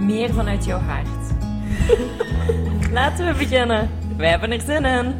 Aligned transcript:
meer 0.00 0.32
vanuit 0.34 0.64
jouw 0.64 0.78
hart. 0.78 1.06
Laten 2.92 3.26
we 3.26 3.34
beginnen. 3.38 3.90
Wij 4.16 4.28
hebben 4.30 4.50
er 4.52 4.60
zin 4.60 4.84
in. 4.84 5.14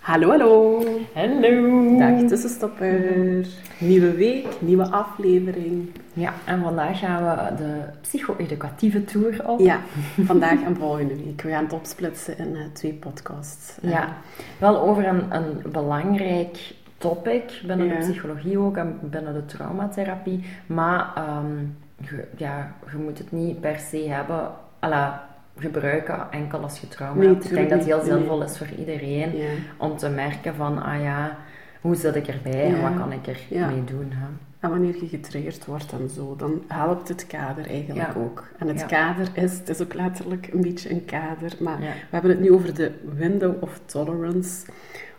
Hallo, 0.00 0.28
hallo. 0.30 0.82
Hallo. 1.14 1.98
Dag 1.98 2.28
tussenstopper. 2.28 3.46
Nieuwe 3.78 4.12
week, 4.14 4.46
nieuwe 4.60 4.90
aflevering. 4.90 5.90
Ja, 6.12 6.32
en 6.44 6.62
vandaag 6.62 6.98
gaan 6.98 7.24
we 7.24 7.54
de 7.56 7.80
psycho-educatieve 8.00 9.04
tour 9.04 9.48
op. 9.48 9.60
Ja, 9.60 9.80
vandaag 10.30 10.62
en 10.62 10.76
volgende 10.76 11.16
week. 11.16 11.42
We 11.42 11.50
gaan 11.50 11.64
het 11.64 11.72
opsplitsen 11.72 12.38
in 12.38 12.56
eh, 12.56 12.62
twee 12.72 12.92
podcasts. 12.92 13.78
Eh, 13.82 13.90
Ja, 13.90 14.16
wel 14.58 14.80
over 14.80 15.06
een, 15.06 15.22
een 15.34 15.62
belangrijk 15.72 16.74
topic 17.00 17.60
binnen 17.66 17.86
Ja. 17.86 17.92
de 17.92 17.98
psychologie 17.98 18.58
ook 18.58 18.76
en 18.76 18.98
binnen 19.02 19.34
de 19.34 19.44
traumatherapie. 19.44 20.44
Maar 20.66 21.12
ehm, 21.14 21.56
je, 22.00 22.24
ja, 22.36 22.72
je 22.90 22.96
moet 22.96 23.18
het 23.18 23.32
niet 23.32 23.60
per 23.60 23.78
se 23.78 24.08
hebben, 24.08 24.50
alla, 24.78 25.28
gebruiken 25.58 26.26
enkel 26.30 26.62
als 26.62 26.80
je 26.80 26.88
trauma 26.88 27.18
Nee, 27.20 27.28
hebt. 27.28 27.44
Ik 27.44 27.50
denk 27.50 27.68
dat 27.70 27.78
het 27.78 27.88
heel 27.88 28.02
zinvol 28.04 28.42
is 28.42 28.58
voor 28.58 28.66
iedereen 28.78 29.36
ja. 29.36 29.48
om 29.76 29.96
te 29.96 30.08
merken 30.08 30.54
van, 30.54 30.82
ah 30.82 31.02
ja, 31.02 31.36
hoe 31.80 31.94
zit 31.94 32.16
ik 32.16 32.26
erbij 32.28 32.64
en 32.74 32.82
wat 32.82 32.94
kan 32.96 33.12
ik 33.12 33.26
er 33.26 33.40
Ja. 33.48 33.66
mee 33.66 33.84
doen. 33.84 34.10
Hè? 34.14 34.26
En 34.60 34.70
wanneer 34.70 34.94
je 35.00 35.08
getriggerd 35.08 35.66
wordt 35.66 35.92
en 35.92 36.08
zo, 36.08 36.34
dan 36.36 36.62
helpt 36.68 37.08
het 37.08 37.26
kader 37.26 37.66
eigenlijk 37.66 38.14
Ja. 38.14 38.20
ook. 38.20 38.48
En 38.58 38.68
het 38.68 38.80
Ja. 38.80 38.86
kader 38.86 39.28
is, 39.32 39.58
het 39.58 39.68
is 39.68 39.82
ook 39.82 39.94
letterlijk 39.94 40.48
een 40.52 40.60
beetje 40.60 40.90
een 40.90 41.04
kader, 41.04 41.52
maar 41.58 41.82
Ja. 41.82 41.88
we 41.88 41.94
hebben 42.10 42.30
het 42.30 42.40
nu 42.40 42.52
over 42.52 42.74
de 42.74 42.92
window 43.16 43.62
of 43.62 43.80
tolerance, 43.84 44.66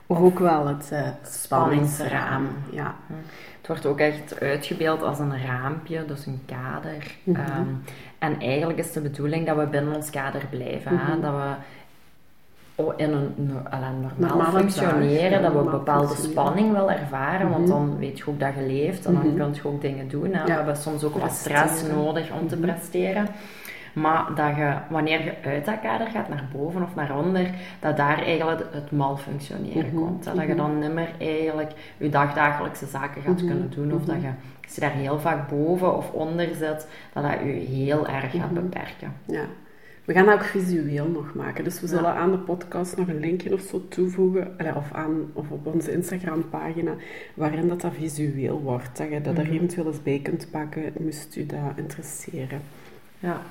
of, 0.07 0.19
ook 0.19 0.39
wel 0.39 0.67
het 0.67 0.89
eh, 0.91 1.07
spanningsraam. 1.23 2.47
Ja. 2.71 2.95
Het 3.57 3.67
wordt 3.69 3.85
ook 3.85 3.99
echt 3.99 4.39
uitgebeeld 4.39 5.03
als 5.03 5.19
een 5.19 5.45
raampje, 5.45 6.05
dus 6.05 6.25
een 6.25 6.41
kader. 6.45 7.16
Mhm. 7.23 7.39
Ehm, 7.39 7.67
en 8.19 8.39
eigenlijk 8.39 8.79
is 8.79 8.91
de 8.91 9.02
bedoeling 9.02 9.45
dat 9.47 9.57
we 9.57 9.66
binnen 9.67 9.95
ons 9.95 10.09
kader 10.09 10.41
blijven. 10.49 10.97
hè? 10.97 11.11
Mhm. 11.13 11.22
Dat 11.22 11.33
we 11.33 11.53
in 12.97 13.11
een, 13.11 13.33
normaal 14.16 14.52
functioneren, 14.52 15.31
dag, 15.31 15.41
dat 15.41 15.52
we 15.52 15.57
normaal 15.57 15.72
bepaalde 15.79 16.16
spanning 16.16 16.72
wel 16.72 16.91
ervaren, 16.91 17.49
want 17.49 17.61
Mhm. 17.67 17.69
dan 17.69 17.97
weet 17.97 18.17
je 18.17 18.27
ook 18.27 18.39
dat 18.39 18.53
je 18.55 18.61
leeft 18.66 19.05
en 19.05 19.13
dan 19.13 19.27
Mhm. 19.27 19.35
kun 19.38 19.53
je 19.53 19.67
ook 19.67 19.81
dingen 19.81 20.07
doen. 20.07 20.33
Hè? 20.33 20.44
We 20.45 20.52
hebben 20.52 20.77
soms 20.77 21.03
ook 21.03 21.17
wat 21.17 21.31
stress 21.31 21.83
nodig 21.88 22.31
om 22.41 22.47
te 22.47 22.57
presteren. 22.57 23.27
Maar 23.94 24.25
dat 24.36 24.56
je, 24.56 24.73
wanneer 24.89 25.23
je 25.23 25.34
uit 25.44 25.66
dat 25.66 25.80
kader 25.81 26.08
gaat, 26.08 26.30
naar 26.30 26.45
boven 26.56 26.84
of 26.84 26.95
naar 26.95 27.17
onder, 27.17 27.50
dat 27.80 27.97
daar 27.97 28.17
eigenlijk 28.23 28.66
het 28.72 28.92
malfunctioneren 28.92 29.86
Mhm, 29.94 29.95
komt. 29.95 30.25
Hè? 30.25 30.34
Dat 30.34 30.42
je 30.42 30.47
mhm. 30.47 30.58
dan 30.58 30.80
niet 30.80 30.94
meer 30.94 31.09
eigenlijk 31.20 31.72
je 31.97 32.09
dagdagelijkse 32.09 32.86
zaken 32.86 33.22
gaat 33.22 33.38
Mhm, 33.38 33.45
kunnen 33.47 33.69
doen. 33.69 33.94
Of 33.94 34.02
mhm. 34.02 34.09
dat 34.12 34.22
je, 34.22 34.30
als 34.66 34.75
je 34.75 34.81
daar 34.81 34.92
heel 34.92 35.19
vaak 35.19 35.50
boven 35.50 35.97
of 35.97 36.12
onder 36.12 36.47
zit, 36.56 36.88
dat 37.14 37.23
dat 37.23 37.34
je 37.44 37.45
heel 37.52 38.07
erg 38.07 38.31
gaat 38.31 38.51
Mhm. 38.51 38.53
beperken. 38.62 39.13
ja. 39.25 39.44
We 40.06 40.13
gaan 40.13 40.25
dat 40.25 40.34
ook 40.34 40.44
visueel 40.44 41.07
nog 41.07 41.34
maken. 41.34 41.63
Dus 41.63 41.80
we 41.81 41.88
Ja. 41.88 41.94
zullen 41.94 42.13
aan 42.13 42.31
de 42.31 42.38
podcast 42.38 42.97
nog 42.97 43.07
een 43.07 43.19
linkje 43.19 43.53
of 43.53 43.62
zo 43.62 43.88
toevoegen. 43.88 44.53
allee, 44.57 44.75
Of, 44.75 44.91
aan, 44.94 45.12
of 45.34 45.50
op 45.51 45.66
onze 45.66 45.91
Instagram-pagina, 45.91 46.91
waarin 47.34 47.68
dat, 47.68 47.81
dat 47.81 47.94
visueel 47.94 48.62
wordt. 48.62 48.97
Dat 48.97 49.09
je 49.09 49.22
dat 49.22 49.38
er 49.38 49.44
Mhm. 49.44 49.53
eventueel 49.53 49.85
eens 49.88 50.03
bij 50.03 50.19
kunt 50.24 50.47
pakken, 50.51 50.94
moest 51.00 51.35
u 51.35 51.46
dat 51.46 51.59
interesseren. 51.75 52.62
Ja, 53.19 53.41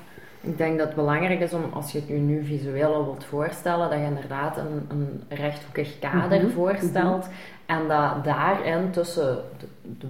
ik 0.41 0.57
denk 0.57 0.77
dat 0.77 0.87
het 0.87 0.95
belangrijk 0.95 1.39
is 1.39 1.53
om, 1.53 1.63
als 1.73 1.91
je 1.91 1.99
het 1.99 2.07
je 2.07 2.13
nu 2.13 2.43
visueel 2.43 2.93
al 2.93 3.03
wilt 3.03 3.23
voorstellen, 3.23 3.89
dat 3.89 3.99
je 3.99 4.05
inderdaad 4.05 4.57
een, 4.57 4.85
een 4.89 5.23
rechthoekig 5.29 5.99
kader 5.99 6.41
Mhm, 6.41 6.51
voorstelt. 6.51 7.27
En 7.65 7.87
dat 7.87 8.23
daarin 8.23 8.91
tussen 8.91 9.43
de, 9.59 9.67
de 9.99 10.07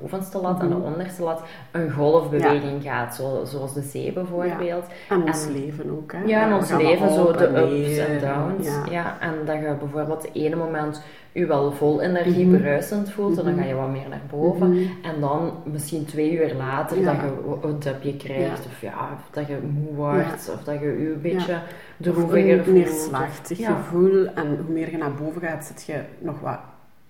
bovenste 0.00 0.40
lat 0.40 0.60
en 0.60 0.68
de 0.68 0.74
Mhm. 0.74 0.84
onderste 0.84 1.22
lat 1.22 1.42
een 1.72 1.90
golfbeweging 1.90 2.82
gaat. 2.82 3.14
Zo, 3.14 3.44
zoals 3.44 3.74
de 3.74 3.82
zee 3.82 4.12
bijvoorbeeld. 4.12 4.84
En 5.08 5.22
ons 5.22 5.46
En- 5.46 5.52
leven 5.52 5.90
ook, 5.90 6.12
hè? 6.12 6.22
Ja, 6.24 6.42
in 6.42 6.48
we 6.50 6.56
ons 6.56 6.70
leven 6.70 7.12
zo 7.12 7.32
de 7.32 7.46
en 7.46 7.56
ups 7.72 7.96
en 7.98 8.18
downs. 8.20 8.66
Ja. 8.66 8.82
Ja. 8.90 9.16
en 9.20 9.32
dat 9.44 9.56
je 9.56 9.74
bijvoorbeeld 9.78 10.22
het 10.22 10.34
ene 10.34 10.56
moment 10.56 11.02
je 11.32 11.46
wel 11.46 11.72
vol 11.72 12.00
energie 12.02 12.46
Mhm. 12.46 12.56
bruisend 12.60 13.10
voelt 13.10 13.38
en 13.38 13.44
dan 13.44 13.52
Mhm. 13.52 13.62
ga 13.62 13.68
je 13.68 13.74
wat 13.74 13.88
meer 13.90 14.08
naar 14.08 14.20
boven. 14.30 14.70
Mhm. 14.72 14.82
En 15.02 15.20
dan 15.20 15.52
misschien 15.64 16.04
twee 16.04 16.32
uur 16.32 16.54
later 16.58 16.98
Ja. 17.00 17.04
dat 17.04 17.14
je 17.20 17.56
een 17.68 17.78
dipje 17.78 18.16
krijgt 18.16 18.64
Ja. 18.64 18.70
of 18.70 18.80
ja, 18.80 18.94
of 19.14 19.28
dat 19.30 19.46
je 19.46 19.56
moe 19.74 19.94
wordt 19.94 20.50
of 20.54 20.64
dat 20.64 20.78
je 20.80 20.84
je 20.86 21.12
een 21.14 21.20
beetje 21.20 21.56
droeviger 21.96 22.58
een 22.58 22.64
voelt. 22.64 22.76
neerslachtig 22.76 23.58
Ja. 23.58 23.74
gevoel. 23.74 24.26
En 24.34 24.46
hoe 24.46 24.72
meer 24.74 24.90
je 24.90 24.96
naar 24.96 25.14
boven 25.14 25.40
gaat, 25.40 25.64
zit 25.64 25.84
je 25.84 26.00
nog 26.18 26.40
wat 26.40 26.58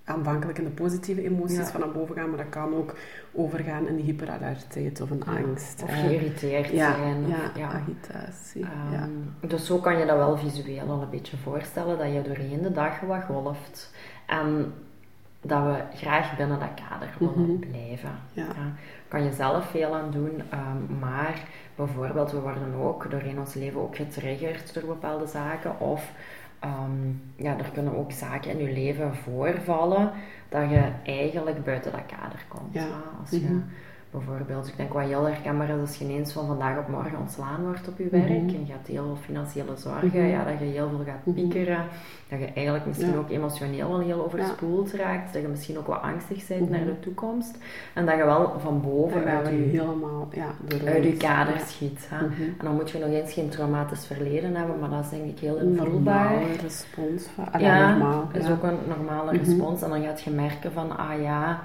aanvankelijk 0.07 0.59
in 0.59 0.65
de 0.65 0.71
positieve 0.71 1.23
emoties 1.23 1.57
Ja. 1.57 1.65
van 1.65 1.81
naar 1.81 1.91
boven 1.93 2.15
gaan, 2.15 2.29
maar 2.29 2.39
dat 2.39 2.49
kan 2.49 2.75
ook 2.75 2.95
overgaan 3.33 3.87
in 3.89 3.97
hyperalertheid 3.97 5.01
of 5.01 5.11
een 5.11 5.25
angst. 5.25 5.83
Of 5.83 5.91
hè. 5.91 6.09
geïrriteerd 6.09 6.69
ja, 6.71 6.95
zijn. 6.95 7.29
ja, 7.29 7.51
ja. 7.57 7.69
agitatie. 7.69 8.65
Ehm. 8.93 9.11
Dus 9.49 9.67
zo 9.67 9.79
kan 9.79 9.99
je 9.99 10.07
dat 10.07 10.17
wel 10.17 10.37
visueel 10.37 10.89
al 10.89 11.03
een 11.03 11.11
beetje 11.11 11.37
voorstellen, 11.37 11.99
dat 11.99 12.13
je 12.13 12.23
doorheen 12.23 12.63
de 12.63 12.73
dag 12.73 13.01
wat 13.01 13.23
golft. 13.25 13.95
En 14.27 14.73
dat 15.41 15.63
we 15.63 15.97
graag 15.97 16.37
binnen 16.37 16.59
dat 16.59 16.89
kader 16.89 17.09
willen 17.19 17.51
Mhm. 17.51 17.71
blijven. 17.71 18.11
Ja. 18.33 18.45
kan 19.09 19.25
je 19.25 19.33
zelf 19.33 19.65
veel 19.71 19.95
aan 19.95 20.11
doen, 20.11 20.43
ehm, 20.51 20.99
maar 20.99 21.41
bijvoorbeeld, 21.75 22.31
we 22.33 22.41
worden 22.41 22.75
ook 22.75 23.11
doorheen 23.11 23.39
ons 23.39 23.55
leven 23.55 23.81
ook 23.81 23.97
getriggerd 23.97 24.75
door 24.75 24.85
bepaalde 24.85 25.27
zaken. 25.27 25.81
Of 25.81 26.13
ehm, 26.61 27.09
ja, 27.37 27.59
er 27.59 27.71
kunnen 27.73 27.97
ook 27.97 28.13
zaken 28.13 28.51
in 28.51 28.67
je 28.67 28.73
leven 28.73 29.15
voorvallen 29.17 30.11
dat 30.49 30.71
je 30.71 30.91
eigenlijk 31.05 31.65
buiten 31.65 31.93
dat 31.93 32.07
kader 32.07 32.45
komt. 32.49 32.75
Ja. 32.75 32.87
Als 33.21 33.31
je 33.31 33.41
Mhm. 33.41 33.59
Bijvoorbeeld, 34.19 34.67
ik 34.69 34.77
denk 34.77 34.93
wat 34.93 35.03
heel 35.05 35.25
herkenbaar 35.25 35.73
als 35.81 35.97
je 35.97 36.05
ineens 36.05 36.33
van 36.33 36.47
vandaag 36.47 36.79
op 36.79 36.89
morgen 36.89 37.19
ontslaan 37.19 37.63
wordt 37.63 37.89
op 37.89 37.99
je 37.99 38.09
werk 38.11 38.25
Mhm. 38.29 38.55
en 38.55 38.67
je 38.67 38.73
hebt 38.73 38.87
heel 38.87 39.05
veel 39.05 39.17
financiële 39.21 39.77
zorgen, 39.77 40.09
Mhm. 40.21 40.27
ja, 40.27 40.45
dat 40.45 40.59
je 40.59 40.65
heel 40.65 40.89
veel 40.89 41.05
gaat 41.05 41.25
Mhm. 41.27 41.35
piekeren, 41.35 41.85
dat 42.29 42.39
je 42.39 42.45
eigenlijk 42.47 42.87
misschien 42.87 43.13
Ja. 43.13 43.17
ook 43.19 43.31
emotioneel 43.31 43.89
wel 43.89 44.01
heel 44.01 44.25
overspoeld 44.25 44.93
raakt, 44.93 45.33
dat 45.33 45.43
je 45.43 45.49
misschien 45.49 45.79
ook 45.79 45.87
wat 45.87 46.03
angstig 46.03 46.47
bent 46.47 46.71
naar 46.71 46.85
de 46.85 47.01
toekomst 47.01 47.59
en 47.95 48.07
dat 48.07 48.17
je 48.17 48.25
wel 48.25 48.55
van 48.59 48.81
boven 48.83 49.27
En 49.27 49.37
uit 49.37 49.47
je 49.49 49.53
helemaal 49.55 50.29
ja, 50.33 50.47
uit 50.87 51.05
je 51.05 51.17
kader 51.17 51.55
ja. 51.55 51.65
schiet. 51.65 52.07
Hè? 52.11 52.27
En 52.27 52.65
dan 52.65 52.75
moet 52.75 52.91
je 52.91 52.99
nog 52.99 53.09
eens 53.09 53.33
geen 53.33 53.49
traumatisch 53.49 54.07
verleden 54.07 54.55
hebben, 54.55 54.79
maar 54.79 54.91
dat 54.91 55.05
is 55.05 55.11
denk 55.11 55.25
ik 55.25 55.39
heel 55.39 55.57
invoelbaar. 55.57 56.31
normale 56.31 56.53
respons. 56.63 57.27
Van, 57.35 57.53
allee, 57.53 57.67
Ja, 57.67 57.91
normaal. 57.97 58.29
is 58.33 58.47
ja. 58.47 58.53
ook 58.53 58.63
een 58.63 58.79
normale 58.97 59.31
respons. 59.31 59.83
En 59.83 59.91
dan 59.91 60.03
gaat 60.03 60.21
je 60.23 60.31
merken 60.31 60.73
van, 60.73 60.97
ah 60.97 61.23
ja, 61.23 61.61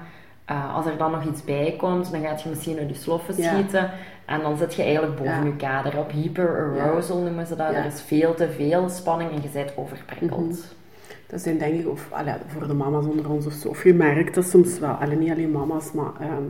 eh, 0.52 0.74
als 0.74 0.86
er 0.86 0.96
dan 0.96 1.10
nog 1.10 1.24
iets 1.24 1.44
bij 1.44 1.74
komt, 1.78 2.10
dan 2.10 2.20
gaat 2.22 2.42
je 2.42 2.48
misschien 2.48 2.78
uit 2.78 2.88
je 2.88 2.94
sloffen 2.94 3.34
Ja. 3.36 3.52
schieten. 3.52 3.90
En 4.24 4.40
dan 4.40 4.56
zit 4.56 4.74
je 4.74 4.82
eigenlijk 4.82 5.16
boven 5.16 5.32
Ja. 5.32 5.44
je 5.44 5.56
kader 5.56 5.98
op 5.98 6.10
hyper-arousal 6.10 7.18
noemen 7.18 7.46
ze 7.46 7.56
dat. 7.56 7.70
Ja. 7.70 7.76
Er 7.76 7.84
is 7.84 8.00
veel 8.02 8.34
te 8.34 8.48
veel 8.50 8.88
spanning 8.88 9.30
en 9.30 9.42
je 9.42 9.48
bent 9.52 9.76
overprikkeld. 9.76 10.48
Mhm. 10.48 10.60
Dat 11.26 11.40
zijn 11.40 11.58
denk 11.58 11.80
ik, 11.80 11.88
of 11.88 12.08
allee, 12.12 12.34
voor 12.46 12.66
de 12.66 12.74
mama's 12.74 13.06
onder 13.06 13.30
ons 13.30 13.46
of 13.46 13.52
zo, 13.52 13.68
of 13.68 13.84
je 13.84 13.94
merkt 13.94 14.34
dat 14.34 14.44
soms 14.44 14.78
wel, 14.78 14.90
allee, 14.90 15.16
niet 15.16 15.30
alleen 15.30 15.50
mama's, 15.50 15.92
maar 15.92 16.12
ehm, 16.20 16.42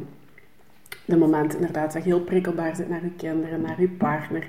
de 1.04 1.16
momenten 1.16 1.58
inderdaad 1.58 1.92
dat 1.92 2.04
je 2.04 2.08
heel 2.08 2.20
prikkelbaar 2.20 2.76
zit 2.76 2.88
naar 2.88 3.02
je 3.02 3.10
kinderen, 3.16 3.60
naar 3.60 3.80
je 3.80 3.88
partner, 3.88 4.46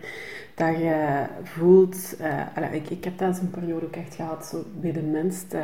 dat 0.56 0.78
je 0.78 1.24
voelt, 1.44 2.16
eh, 2.20 2.30
allee, 2.56 2.70
ik, 2.72 2.90
ik 2.90 3.04
heb 3.04 3.18
dat 3.18 3.40
een 3.40 3.50
periode 3.50 3.86
ook 3.86 3.96
echt 3.96 4.16
gehad, 4.16 4.46
zo 4.46 4.64
bij 4.82 4.92
de 4.92 5.02
minste 5.02 5.60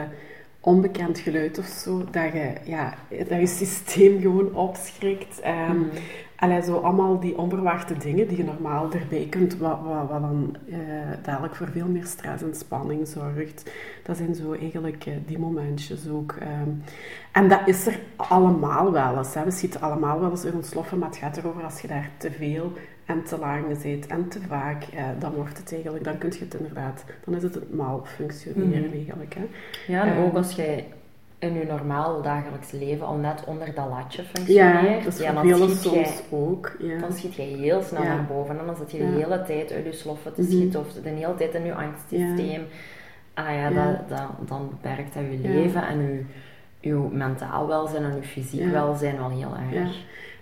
onbekend 0.59 1.19
geluid 1.19 1.57
of 1.57 1.65
zo, 1.65 2.03
dat 2.11 2.33
je, 2.33 2.53
ja, 2.63 2.93
dat 3.09 3.39
je 3.39 3.47
systeem 3.47 4.21
gewoon 4.21 4.53
opschrikt. 4.53 5.41
Allee, 6.39 6.61
zo 6.61 6.77
allemaal 6.77 7.19
die 7.19 7.37
onverwachte 7.37 7.97
dingen 7.97 8.27
die 8.27 8.37
je 8.37 8.43
normaal 8.43 8.91
erbij 8.91 9.27
kunt, 9.29 9.57
wat, 9.57 9.79
wat, 9.83 10.09
wat 10.09 10.21
dan 10.21 10.55
eh, 10.69 10.77
dadelijk 11.23 11.55
voor 11.55 11.67
veel 11.67 11.87
meer 11.87 12.05
stress 12.05 12.43
en 12.43 12.55
spanning 12.55 13.07
zorgt. 13.07 13.71
Dat 14.03 14.17
zijn 14.17 14.35
zo 14.35 14.53
eigenlijk 14.53 15.05
eh, 15.05 15.13
die 15.25 15.39
momentjes 15.39 16.07
ook. 16.09 16.35
ehm. 16.39 16.69
en 17.31 17.47
dat 17.47 17.61
is 17.65 17.87
er 17.87 17.99
allemaal 18.15 18.91
wel 18.91 19.17
eens. 19.17 19.33
Hè. 19.33 19.43
We 19.43 19.51
schieten 19.51 19.81
allemaal 19.81 20.19
wel 20.19 20.29
eens 20.29 20.45
uit 20.45 20.53
ons 20.55 20.69
sloffen, 20.69 20.97
maar 20.99 21.09
het 21.09 21.17
gaat 21.17 21.37
erover 21.37 21.63
als 21.63 21.81
je 21.81 21.87
daar 21.87 22.09
te 22.17 22.31
veel 22.31 22.71
en 23.09 23.23
te 23.23 23.37
lang 23.39 23.65
zit 23.81 24.07
en 24.07 24.27
te 24.27 24.39
vaak, 24.47 24.83
eh, 24.83 25.03
dan 25.19 25.33
wordt 25.33 25.57
het 25.57 25.73
eigenlijk, 25.73 26.03
dan 26.03 26.17
kun 26.17 26.31
je 26.31 26.39
het 26.39 26.53
inderdaad, 26.53 27.03
dan 27.25 27.35
is 27.35 27.43
het 27.43 27.53
het 27.53 27.73
mal 27.75 28.01
functioneren 28.05 28.83
Mhm. 28.85 28.93
eigenlijk. 28.93 29.33
Hè. 29.33 29.47
Ja, 29.93 30.05
en 30.05 30.13
Eh, 30.17 30.23
ook 30.23 30.35
als 30.35 30.51
jij 30.51 30.87
in 31.39 31.53
je 31.53 31.65
normaal 31.65 32.21
dagelijks 32.21 32.71
leven 32.71 33.05
al 33.05 33.15
net 33.15 33.43
onder 33.45 33.73
dat 33.73 33.89
latje 33.89 34.23
functioneert, 34.23 34.97
Ja, 34.97 35.03
dat 35.03 35.17
ja, 35.19 35.33
dan, 35.43 35.69
schiet 35.69 35.93
jij, 35.93 36.09
ook. 36.29 36.75
Ja. 36.79 36.97
dan 36.99 37.13
schiet 37.13 37.35
je 37.35 37.41
heel 37.41 37.81
snel 37.81 38.01
Ja. 38.03 38.15
naar 38.15 38.25
boven. 38.25 38.59
En 38.59 38.65
dan 38.65 38.75
zit 38.75 38.91
je 38.91 38.97
de 38.97 39.03
hele 39.05 39.41
tijd 39.43 39.71
uit 39.71 39.85
je 39.85 39.93
sloffen 39.93 40.33
te 40.33 40.41
Mhm. 40.41 40.51
schieten 40.51 40.79
of 40.79 40.93
de 40.93 41.09
hele 41.09 41.35
tijd 41.35 41.53
in 41.53 41.65
je 41.65 41.73
angstsysteem. 41.75 42.61
Ah 43.33 43.53
ja. 43.55 43.69
Dat, 43.69 44.09
dat, 44.09 44.47
dan 44.49 44.69
beperkt 44.69 45.13
dat 45.13 45.23
je 45.23 45.37
leven 45.49 45.87
en 45.87 45.99
je, 46.01 46.23
je 46.89 46.93
mentaal 47.11 47.67
welzijn 47.67 48.03
en 48.03 48.15
je 48.15 48.23
fysiek 48.23 48.71
welzijn 48.71 49.17
wel 49.17 49.29
heel 49.29 49.53
erg. 49.73 49.95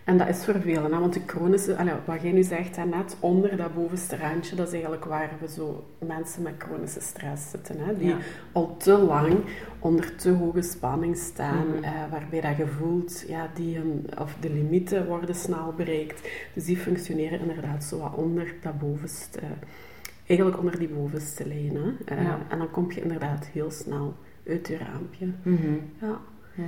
En 0.07 0.17
dat 0.17 0.27
is 0.27 0.45
voor 0.45 0.61
velen, 0.61 0.93
hè? 0.93 0.99
want 0.99 1.13
de 1.13 1.21
chronische, 1.25 1.75
allee, 1.77 1.93
wat 2.05 2.21
jij 2.21 2.31
nu 2.31 2.43
zegt 2.43 2.77
net 2.85 3.17
onder 3.19 3.57
dat 3.57 3.73
bovenste 3.73 4.17
randje, 4.17 4.55
dat 4.55 4.65
is 4.67 4.73
eigenlijk 4.73 5.05
waar 5.05 5.31
we 5.39 5.47
zo 5.47 5.85
mensen 6.05 6.41
met 6.41 6.53
chronische 6.57 7.01
stress 7.01 7.49
zitten, 7.49 7.79
hè? 7.79 7.97
die 7.97 8.07
Ja. 8.07 8.17
al 8.51 8.77
te 8.77 8.97
lang 8.97 9.37
onder 9.79 10.15
te 10.15 10.29
hoge 10.31 10.61
spanning 10.61 11.17
staan, 11.17 11.67
Mhm. 11.67 11.83
eh, 11.83 11.91
waarbij 12.11 12.41
dat 12.41 12.57
je 12.57 12.67
voelt, 12.67 13.23
ja, 13.27 13.49
die 13.53 13.79
of 14.19 14.35
de 14.39 14.49
limieten 14.53 15.05
worden 15.07 15.35
snel 15.35 15.73
bereikt. 15.77 16.29
Dus 16.53 16.65
die 16.65 16.77
functioneren 16.77 17.39
inderdaad 17.39 17.83
zo 17.83 17.99
wat 17.99 18.13
onder 18.15 18.53
dat 18.61 18.79
bovenste, 18.79 19.39
eigenlijk 20.27 20.57
onder 20.59 20.79
die 20.79 20.87
bovenste 20.89 21.47
lijn. 21.47 21.75
Hè? 21.75 22.15
Eh, 22.15 22.23
Ja. 22.23 22.39
En 22.49 22.57
dan 22.57 22.71
kom 22.71 22.91
je 22.91 23.01
inderdaad 23.01 23.45
heel 23.45 23.71
snel 23.71 24.15
uit 24.47 24.67
je 24.67 24.77
raampje. 24.77 25.27
Mhm. 25.43 25.73
Ja, 26.01 26.19
ja. 26.55 26.63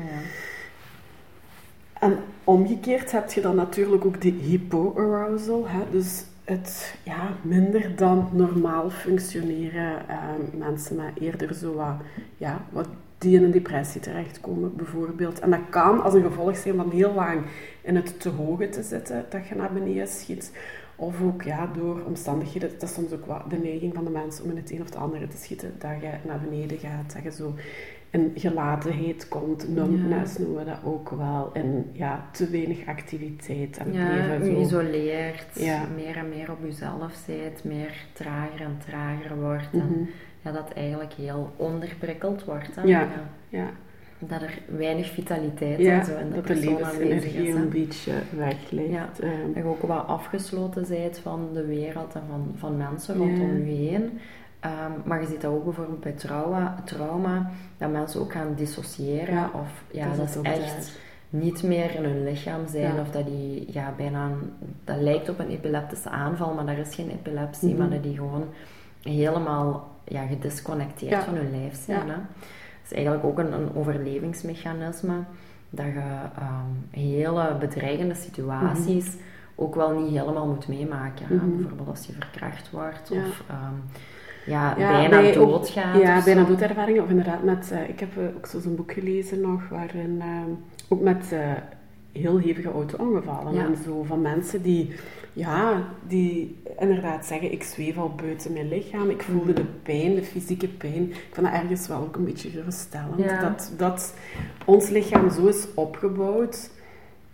En 2.00 2.18
omgekeerd 2.44 3.12
heb 3.12 3.31
je 3.31 3.42
dan 3.42 3.56
natuurlijk 3.56 4.06
ook 4.06 4.22
die 4.22 4.34
hypoarousal, 4.34 5.68
dus 5.92 6.24
het 6.44 6.96
ja, 7.04 7.30
minder 7.42 7.96
dan 7.96 8.30
normaal 8.31 8.90
functioneren. 8.90 10.07
eh, 10.07 10.18
mensen 10.57 10.96
met 10.96 11.12
eerder 11.19 11.54
zo 11.54 11.74
wat, 11.74 11.96
ja, 12.38 12.62
wat 12.69 12.88
die 13.18 13.38
in 13.38 13.44
een 13.44 13.51
depressie 13.51 14.01
terechtkomen 14.01 14.75
bijvoorbeeld. 14.75 15.40
En 15.40 15.50
dat 15.50 15.60
kan 15.69 16.04
als 16.04 16.13
een 16.13 16.24
gevolg 16.24 16.57
zijn 16.57 16.75
van 16.75 16.92
heel 16.92 17.13
lang 17.13 17.42
in 17.81 17.96
het 17.96 18.19
te 18.19 18.30
hoge 18.30 18.69
te 18.69 18.84
zitten, 18.84 19.25
dat 19.30 19.48
je 19.48 19.56
naar 19.56 19.74
beneden 19.74 20.07
schiet. 20.07 20.51
Of 20.96 21.22
ook 21.22 21.42
ja, 21.44 21.69
door 21.74 22.01
omstandigheden, 22.06 22.69
dat 22.69 22.90
is 22.90 22.94
soms 22.94 23.12
ook 23.12 23.25
wat 23.25 23.50
de 23.50 23.57
neiging 23.57 23.94
van 23.94 24.04
de 24.04 24.10
mensen 24.10 24.44
om 24.44 24.50
in 24.50 24.57
het 24.57 24.72
een 24.72 24.81
of 24.81 24.86
het 24.86 24.96
andere 24.96 25.28
te 25.28 25.38
schieten, 25.38 25.75
dat 25.78 25.92
je 26.01 26.12
naar 26.28 26.40
beneden 26.50 26.78
gaat, 26.78 27.13
dat 27.13 27.24
je 27.24 27.31
zo 27.31 27.54
in 28.11 28.31
gelatenheid 28.35 29.27
komt, 29.27 29.69
numbness 29.75 30.38
noemen 30.38 30.57
we 30.57 30.65
dat 30.65 30.79
ook 30.83 31.09
wel, 31.09 31.50
en 31.53 31.89
ja, 31.91 32.25
te 32.31 32.50
weinig 32.50 32.88
activiteit 32.88 33.77
en 33.77 33.85
het 33.85 33.95
Ja, 33.95 34.09
leven 34.09 34.45
je 34.47 34.53
zo. 34.53 34.59
isoleert, 34.61 35.45
Ja. 35.59 35.83
meer 35.95 36.17
en 36.17 36.29
meer 36.29 36.51
op 36.51 36.57
jezelf 36.63 37.25
bent, 37.27 37.63
meer 37.63 37.94
trager 38.13 38.61
en 38.61 38.77
trager 38.88 39.41
wordt. 39.41 39.73
Mhm. 39.73 39.81
En 39.83 40.09
ja, 40.41 40.51
dat 40.51 40.73
eigenlijk 40.73 41.13
heel 41.13 41.51
onderprikkeld 41.56 42.44
wordt. 42.45 42.75
Hè? 42.75 42.81
Ja. 42.81 43.07
Ja, 43.50 43.65
Dat 44.19 44.41
er 44.41 44.59
weinig 44.77 45.09
vitaliteit 45.09 45.79
en 45.79 46.05
zo 46.05 46.17
in 46.17 46.29
de 46.29 46.35
dat 46.35 46.47
de 46.47 46.53
persoon 46.53 46.83
aanwezig 46.83 47.00
levensenergie 47.00 47.47
is. 47.47 47.53
een 47.55 47.69
beetje 47.69 48.12
weg 48.38 48.71
ligt. 48.71 48.89
Ja. 48.91 49.09
Ehm, 49.21 49.31
Dat 49.53 49.55
je 49.55 49.63
ook 49.63 49.81
wat 49.81 50.07
afgesloten 50.07 50.85
bent 50.89 51.17
van 51.19 51.50
de 51.53 51.65
wereld 51.65 52.13
en 52.15 52.21
van, 52.29 52.51
van 52.55 52.77
mensen 52.77 53.15
rondom 53.15 53.57
je 53.57 53.73
heen. 53.89 54.19
Ehm, 54.59 54.91
maar 55.06 55.21
je 55.21 55.27
ziet 55.27 55.41
dat 55.41 55.51
ook 55.51 55.63
bijvoorbeeld 55.63 56.00
bij 56.00 56.11
trauma, 56.11 56.75
trauma 56.85 57.50
dat 57.77 57.91
mensen 57.91 58.21
ook 58.21 58.31
gaan 58.31 58.53
dissociëren. 58.56 59.33
Ja, 59.35 59.50
of 59.53 59.83
ja, 59.91 60.07
dat 60.15 60.33
dat, 60.33 60.44
echt 60.44 60.59
daar. 60.59 61.41
niet 61.41 61.63
meer 61.63 61.95
in 61.95 62.03
hun 62.03 62.23
lichaam 62.23 62.67
zijn. 62.67 62.95
Ja. 62.95 63.01
Of 63.01 63.11
dat 63.11 63.25
die 63.25 63.65
ja, 63.73 63.94
bijna, 63.97 64.25
een- 64.25 64.53
dat 64.83 64.97
lijkt 64.97 65.29
op 65.29 65.39
een 65.39 65.50
epileptische 65.50 66.09
aanval, 66.09 66.53
maar 66.53 66.65
daar 66.65 66.77
is 66.77 66.95
geen 66.95 67.09
epilepsie. 67.09 67.69
Mhm. 67.69 67.77
Maar 67.77 67.89
dat 67.89 68.03
die 68.03 68.15
gewoon 68.15 68.45
helemaal 69.03 69.88
ja, 70.03 70.25
gedisconnecteerd 70.25 71.12
Ja. 71.12 71.23
van 71.23 71.33
hun 71.35 71.51
lijf 71.51 71.83
zijn. 71.85 72.09
Hè. 72.09 72.15
Dat 72.15 72.85
is 72.85 72.94
eigenlijk 72.94 73.25
ook 73.25 73.39
een, 73.39 73.53
een 73.53 73.75
overlevingsmechanisme. 73.75 75.13
Dat 75.69 75.85
je 75.85 76.00
ehm, 76.35 77.00
hele 77.01 77.55
bedreigende 77.59 78.15
situaties 78.15 79.13
ook 79.55 79.75
wel 79.75 80.00
niet 80.00 80.17
helemaal 80.19 80.47
moet 80.47 80.67
meemaken. 80.67 81.25
Mhm. 81.35 81.55
Bijvoorbeeld 81.57 81.88
als 81.89 82.05
je 82.05 82.13
verkracht 82.13 82.71
wordt 82.71 83.12
of 83.12 83.44
ehm, 83.50 83.73
ja, 84.45 84.75
Ja, 84.77 84.91
bijna 84.91 85.09
bij 85.21 85.33
doodgaat. 85.33 86.01
Ja, 86.01 86.24
bijna 86.24 86.44
doodervaringen. 86.44 87.03
Of 87.03 87.09
inderdaad 87.09 87.44
met... 87.44 87.71
eh, 87.71 87.89
ik 87.89 88.00
heb 88.00 88.18
eh, 88.18 88.24
ook 88.38 88.45
zo'n 88.45 88.75
boek 88.75 88.91
gelezen 88.91 89.41
nog, 89.41 89.69
waarin... 89.69 90.18
ehm, 90.21 90.50
ook 90.89 91.01
met 91.01 91.36
heel 92.12 92.38
hevige 92.38 92.71
auto-ongevallen 92.71 93.53
Ja. 93.53 93.65
en 93.65 93.75
zo. 93.86 94.03
Van 94.03 94.21
mensen 94.21 94.62
die... 94.62 94.94
Ja, 95.33 95.83
die 96.07 96.62
inderdaad 96.80 97.25
zeggen, 97.25 97.51
ik 97.51 97.63
zweef 97.63 97.97
al 97.97 98.13
buiten 98.15 98.53
mijn 98.53 98.68
lichaam. 98.68 99.09
Ik 99.09 99.21
voelde 99.21 99.51
Mhm. 99.51 99.56
de 99.56 99.65
pijn, 99.83 100.15
de 100.15 100.24
fysieke 100.24 100.68
pijn. 100.68 101.09
Ik 101.09 101.27
vind 101.31 101.45
dat 101.45 101.56
ergens 101.62 101.88
wel 101.88 101.97
ook 102.01 102.15
een 102.15 102.25
beetje 102.25 102.50
geruststellend. 102.50 103.18
Ja. 103.24 103.41
Dat, 103.41 103.74
dat 103.77 104.13
ons 104.65 104.89
lichaam 104.89 105.30
zo 105.31 105.45
is 105.47 105.68
opgebouwd... 105.75 106.69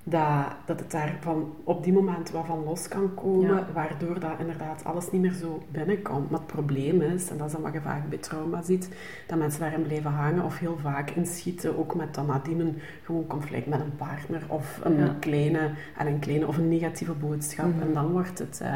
Dat, 0.08 0.46
dat 0.66 0.80
het 0.80 0.92
daar 0.92 1.18
van, 1.22 1.54
op 1.64 1.84
die 1.84 1.94
moment 1.94 2.32
wat 2.32 2.46
van 2.46 2.64
los 2.64 2.88
kan 2.88 3.14
komen, 3.14 3.56
Ja. 3.56 3.68
waardoor 3.74 4.20
dat 4.20 4.32
inderdaad 4.40 4.84
alles 4.84 5.12
niet 5.12 5.22
meer 5.22 5.34
zo 5.34 5.64
binnenkomt. 5.72 6.30
Maar 6.30 6.40
het 6.40 6.48
probleem 6.48 7.02
is, 7.02 7.30
en 7.30 7.38
dat 7.38 7.48
is 7.48 7.54
dan 7.54 7.62
wat 7.62 7.74
je 7.74 7.82
vaak 7.82 8.10
bij 8.10 8.18
trauma 8.18 8.62
ziet, 8.62 8.90
dat 9.28 9.38
mensen 9.38 9.60
daarin 9.60 9.82
blijven 9.82 10.12
hangen 10.12 10.44
of 10.44 10.58
heel 10.60 10.78
vaak 10.82 11.10
inschieten, 11.10 11.78
ook 11.78 11.96
met 11.96 12.14
dan 12.16 12.26
nadien 12.26 12.60
een 12.60 12.80
gewoon 13.04 13.28
conflict 13.28 13.68
met 13.68 13.80
een 13.80 13.96
partner 13.96 14.42
of 14.48 14.80
een 14.84 14.98
Ja. 14.98 15.16
kleine, 15.20 15.70
en 15.98 16.08
een 16.08 16.20
kleine 16.20 16.48
of 16.48 16.58
een 16.58 16.70
negatieve 16.70 17.14
boodschap. 17.14 17.66
Mhm. 17.74 17.82
En 17.82 17.94
dan 17.94 18.12
wordt 18.12 18.40
het, 18.40 18.60
eh, 18.62 18.74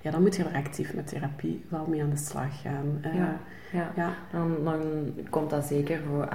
ja, 0.00 0.10
dan 0.10 0.22
moet 0.22 0.36
je 0.36 0.44
er 0.44 0.54
actief 0.54 0.94
met 0.94 1.06
therapie 1.06 1.64
wel 1.68 1.86
mee 1.88 2.02
aan 2.02 2.10
de 2.10 2.16
slag 2.16 2.60
gaan. 2.60 2.98
Eh, 3.00 3.14
Ja. 3.14 3.36
Ja. 3.72 3.92
ja. 3.96 4.10
Dan, 4.32 4.56
dan 4.64 4.80
komt 5.30 5.50
dat 5.50 5.64
zeker 5.64 6.00
voor 6.08 6.28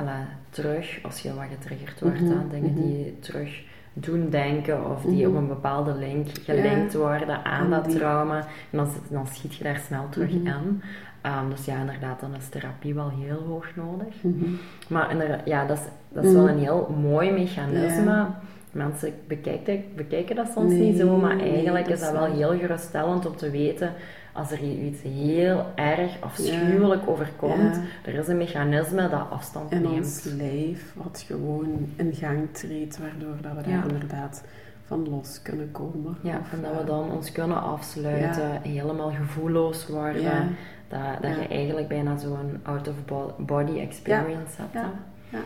terug 0.49 0.99
als 1.03 1.19
je 1.19 1.33
wat 1.33 1.45
getriggerd 1.51 2.01
wordt 2.01 2.21
Mhm, 2.21 2.31
aan 2.37 2.49
dingen 2.49 2.71
mhm. 2.73 2.81
die 2.81 3.19
terug 3.19 3.63
doen 3.97 4.29
denken 4.29 4.85
of 4.91 5.01
die 5.01 5.27
Mhm. 5.27 5.35
op 5.35 5.41
een 5.41 5.47
bepaalde 5.47 5.93
link 5.93 6.27
gelinkt 6.43 6.93
worden 6.93 7.43
aan 7.45 7.69
dat 7.69 7.89
trauma. 7.89 8.37
En 8.37 8.45
dan, 8.77 8.87
dan 9.09 9.27
schiet 9.27 9.55
je 9.55 9.63
daar 9.63 9.81
snel 9.87 10.05
terug 10.09 10.29
Mhm. 10.31 10.47
in. 10.47 10.81
Ehm, 11.21 11.49
dus 11.49 11.65
ja, 11.65 11.79
inderdaad, 11.79 12.19
dan 12.19 12.35
is 12.35 12.49
therapie 12.49 12.93
wel 12.93 13.09
heel 13.09 13.43
hoog 13.47 13.65
nodig. 13.75 14.13
Mhm. 14.21 14.45
Maar 14.87 15.11
inderdaad, 15.11 15.41
ja, 15.45 15.65
dat 15.65 15.77
is, 15.77 15.83
dat 16.09 16.23
is 16.23 16.33
wel 16.33 16.49
een 16.49 16.59
heel 16.59 16.95
mooi 17.01 17.31
mechanisme. 17.31 18.11
Ja. 18.11 18.39
Mensen 18.71 19.13
bekijken, 19.27 19.83
bekijken 19.95 20.35
dat 20.35 20.49
soms 20.53 20.71
Nee, 20.71 20.79
niet 20.81 20.97
zo, 20.97 21.17
maar 21.17 21.35
nee, 21.35 21.53
eigenlijk 21.53 21.85
dat 21.87 21.93
is 21.97 22.03
dat 22.03 22.11
wel 22.11 22.25
heel 22.25 22.57
geruststellend 22.59 23.25
om 23.25 23.35
te 23.35 23.49
weten 23.49 23.91
als 24.35 24.51
er 24.51 24.61
iets 24.61 25.01
heel 25.01 25.65
erg 25.75 26.21
afschuwelijk 26.21 27.09
overkomt, 27.09 27.75
Ja. 27.75 27.81
er 28.11 28.13
is 28.13 28.27
een 28.27 28.37
mechanisme 28.37 29.09
dat 29.09 29.29
afstand 29.29 29.71
in 29.71 29.81
neemt. 29.81 29.95
ons 29.95 30.23
lijf, 30.23 30.93
wat 30.95 31.23
gewoon 31.27 31.93
in 31.95 32.13
gang 32.13 32.47
treedt, 32.51 32.97
waardoor 32.97 33.35
dat 33.41 33.51
we 33.65 33.71
daar 33.71 33.87
inderdaad 33.89 34.43
van 34.85 35.09
los 35.09 35.41
kunnen 35.41 35.71
komen. 35.71 36.17
Ja, 36.21 36.37
Of, 36.39 36.53
en 36.53 36.61
dat 36.61 36.71
we 36.71 36.79
eh, 36.79 36.85
dan 36.87 37.11
ons 37.11 37.31
kunnen 37.31 37.61
afsluiten, 37.61 38.61
helemaal 38.61 39.11
gevoelloos 39.11 39.87
worden. 39.87 40.55
Dat, 40.87 41.21
dat 41.21 41.35
je 41.35 41.47
eigenlijk 41.47 41.87
bijna 41.87 42.17
zo'n 42.17 42.59
out-of-body 42.63 43.79
experience 43.79 44.61
hebt. 44.61 44.73
Ja. 44.73 45.39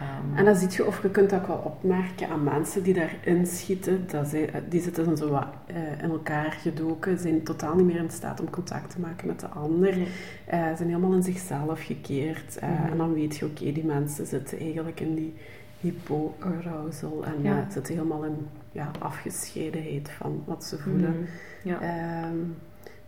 Ehm, 0.00 0.38
En 0.38 0.44
dan 0.44 0.56
zie 0.56 0.68
je, 0.70 0.86
of 0.86 1.02
je 1.02 1.10
kunt 1.10 1.30
dat 1.30 1.40
ook 1.40 1.46
wel 1.46 1.56
opmerken 1.64 2.28
aan 2.28 2.44
mensen 2.44 2.82
die 2.82 2.94
daarin 2.94 3.46
schieten, 3.46 4.04
dat 4.10 4.28
zij, 4.28 4.50
die 4.68 4.80
zitten 4.80 5.16
zo 5.16 5.28
wat 5.30 5.46
eh, 5.66 6.02
in 6.02 6.10
elkaar 6.10 6.52
gedoken, 6.52 7.18
zijn 7.18 7.42
totaal 7.42 7.74
niet 7.74 7.86
meer 7.86 7.96
in 7.96 8.10
staat 8.10 8.40
om 8.40 8.50
contact 8.50 8.90
te 8.90 9.00
maken 9.00 9.26
met 9.26 9.40
de 9.40 9.46
ander, 9.48 9.96
Nee. 9.96 10.08
eh, 10.46 10.58
zijn 10.76 10.88
helemaal 10.88 11.12
in 11.12 11.22
zichzelf 11.22 11.82
gekeerd. 11.84 12.58
eh, 12.58 12.68
Mhm. 12.68 12.90
En 12.90 12.96
dan 12.96 13.12
weet 13.14 13.36
je, 13.36 13.44
oké, 13.44 13.72
die 13.72 13.84
mensen 13.84 14.26
zitten 14.26 14.58
eigenlijk 14.58 15.00
in 15.00 15.14
die 15.14 15.34
hypo-arousal 15.80 17.24
en 17.24 17.42
Ja. 17.42 17.58
eh, 17.58 17.70
zitten 17.70 17.94
helemaal 17.94 18.24
in 18.24 18.46
ja, 18.72 18.90
afgescheidenheid 18.98 20.10
van 20.10 20.42
wat 20.44 20.64
ze 20.64 20.78
voelen. 20.78 21.10
mhm. 21.10 21.68
Ja. 21.68 21.80
Ehm, 21.80 22.36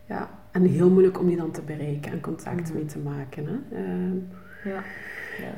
ja, 0.07 0.29
en 0.51 0.63
heel 0.65 0.91
moeilijk 0.91 1.21
om 1.21 1.27
die 1.27 1.37
dan 1.37 1.51
te 1.51 1.63
bereiken 1.63 2.13
en 2.13 2.21
contact 2.21 2.69
Mhm. 2.69 2.75
mee 2.75 2.85
te 2.85 2.99
maken. 2.99 3.47
Hè. 3.47 3.77
Ehm, 3.77 4.17
ja. 4.65 4.83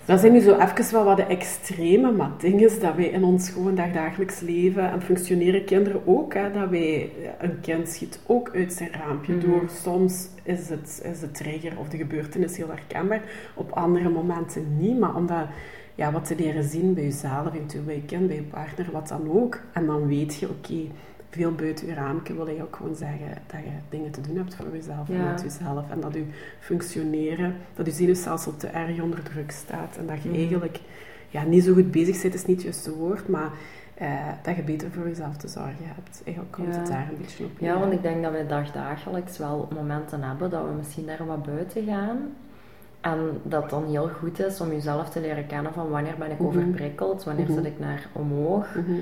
dat 0.05 0.21
zijn 0.21 0.33
nu 0.33 0.41
zo 0.41 0.59
even 0.59 0.93
wel 0.93 1.05
wat 1.05 1.17
de 1.17 1.25
extreme, 1.25 2.13
maar 2.13 2.31
het 2.31 2.41
ding 2.41 2.61
is 2.61 2.81
dat 2.81 2.95
wij 2.95 3.05
in 3.09 3.25
ons 3.25 3.51
gewoon 3.51 3.75
dagdagelijks 3.75 4.41
leven 4.41 4.91
en 4.91 5.03
functioneren 5.03 5.65
kinderen 5.65 6.03
ook, 6.07 6.35
hè, 6.35 6.53
dat 6.53 6.69
wij, 6.69 7.11
een 7.39 7.61
kind 7.61 7.89
schiet 7.89 8.21
ook 8.27 8.51
uit 8.55 8.73
zijn 8.73 8.91
raampje 8.93 9.33
Mhm. 9.33 9.47
door. 9.51 9.63
Soms 9.83 10.29
is, 10.43 10.69
het, 10.69 11.03
is 11.13 11.21
de 11.21 11.31
trigger 11.31 11.73
of 11.79 11.89
de 11.89 11.97
gebeurtenis 11.97 12.57
heel 12.57 12.69
herkenbaar, 12.69 13.23
op 13.55 13.71
andere 13.71 14.09
momenten 14.09 14.77
niet, 14.79 14.99
maar 14.99 15.15
omdat 15.15 15.47
ja, 15.95 16.13
wat 16.13 16.25
te 16.25 16.35
leren 16.39 16.65
zien 16.65 16.95
bij 16.95 17.03
jezelf, 17.05 17.55
eventueel 17.55 17.85
bij 17.85 17.95
je 17.95 18.05
kind, 18.05 18.27
bij 18.27 18.37
je 18.37 18.43
partner, 18.43 18.87
wat 18.93 19.09
dan 19.09 19.31
ook. 19.31 19.61
En 19.73 19.87
dan 19.87 20.07
weet 20.07 20.35
je, 20.37 20.49
oké, 20.49 20.83
veel 21.31 21.55
buiten 21.55 21.87
je 21.87 21.95
raampje 21.95 22.35
wil 22.35 22.49
je 22.49 22.63
ook 22.63 22.77
gewoon 22.77 22.95
zeggen 22.95 23.27
dat 23.47 23.61
je 23.61 23.71
dingen 23.89 24.11
te 24.11 24.21
doen 24.21 24.37
hebt 24.37 24.55
voor 24.55 24.67
jezelf 24.73 25.09
en 25.11 25.25
met 25.25 25.43
jezelf. 25.43 25.91
En 25.91 26.01
dat 26.01 26.15
je 26.15 26.25
functioneren, 26.61 27.55
dat 27.75 27.87
je 27.87 27.93
zenuwstelsel 27.93 28.57
te 28.57 28.67
erg 28.67 29.01
onder 29.03 29.23
druk 29.23 29.51
staat. 29.51 29.97
En 29.97 30.07
dat 30.07 30.23
je 30.23 30.29
Mhm. 30.29 30.39
eigenlijk 30.39 30.81
ja, 31.29 31.43
niet 31.43 31.65
zo 31.65 31.73
goed 31.75 31.91
bezig 31.91 32.23
bent, 32.23 32.35
is 32.35 32.47
niet 32.47 32.57
het 32.57 32.65
juiste 32.65 32.95
woord, 32.95 33.29
maar 33.29 33.51
eh, 33.95 34.09
dat 34.43 34.57
je 34.57 34.63
beter 34.63 34.91
voor 34.91 35.07
jezelf 35.09 35.37
te 35.37 35.49
zorgen 35.49 35.77
hebt. 35.95 36.23
Eigenlijk 36.25 36.55
komt 36.55 36.75
Ja. 36.75 36.81
het 36.81 36.87
daar 36.91 37.09
een 37.11 37.17
beetje 37.21 37.45
op 37.45 37.51
Ja, 37.59 37.79
want 37.79 37.93
ik 37.93 38.03
denk 38.03 38.23
dat 38.23 38.33
we 38.33 38.47
dagdagelijks 38.47 39.39
wel 39.39 39.69
momenten 39.75 40.23
hebben 40.23 40.51
dat 40.51 40.63
we 40.65 40.71
misschien 40.77 41.07
daar 41.07 41.27
wat 41.27 41.43
buiten 41.43 41.85
gaan. 41.85 42.19
En 43.01 43.19
dat 43.43 43.71
dan 43.71 43.85
heel 43.87 44.09
goed 44.09 44.41
is 44.41 44.61
om 44.61 44.69
jezelf 44.71 45.11
te 45.11 45.21
leren 45.21 45.47
kennen 45.47 45.73
van 45.73 45.89
wanneer 45.91 46.15
ben 46.19 46.31
ik 46.31 46.39
Mhm. 46.39 46.47
overprikkeld, 46.49 47.25
wanneer 47.25 47.45
Mhm. 47.45 47.55
zit 47.55 47.65
ik 47.65 47.79
naar 47.79 48.07
omhoog 48.13 48.75
Mhm. 48.75 48.93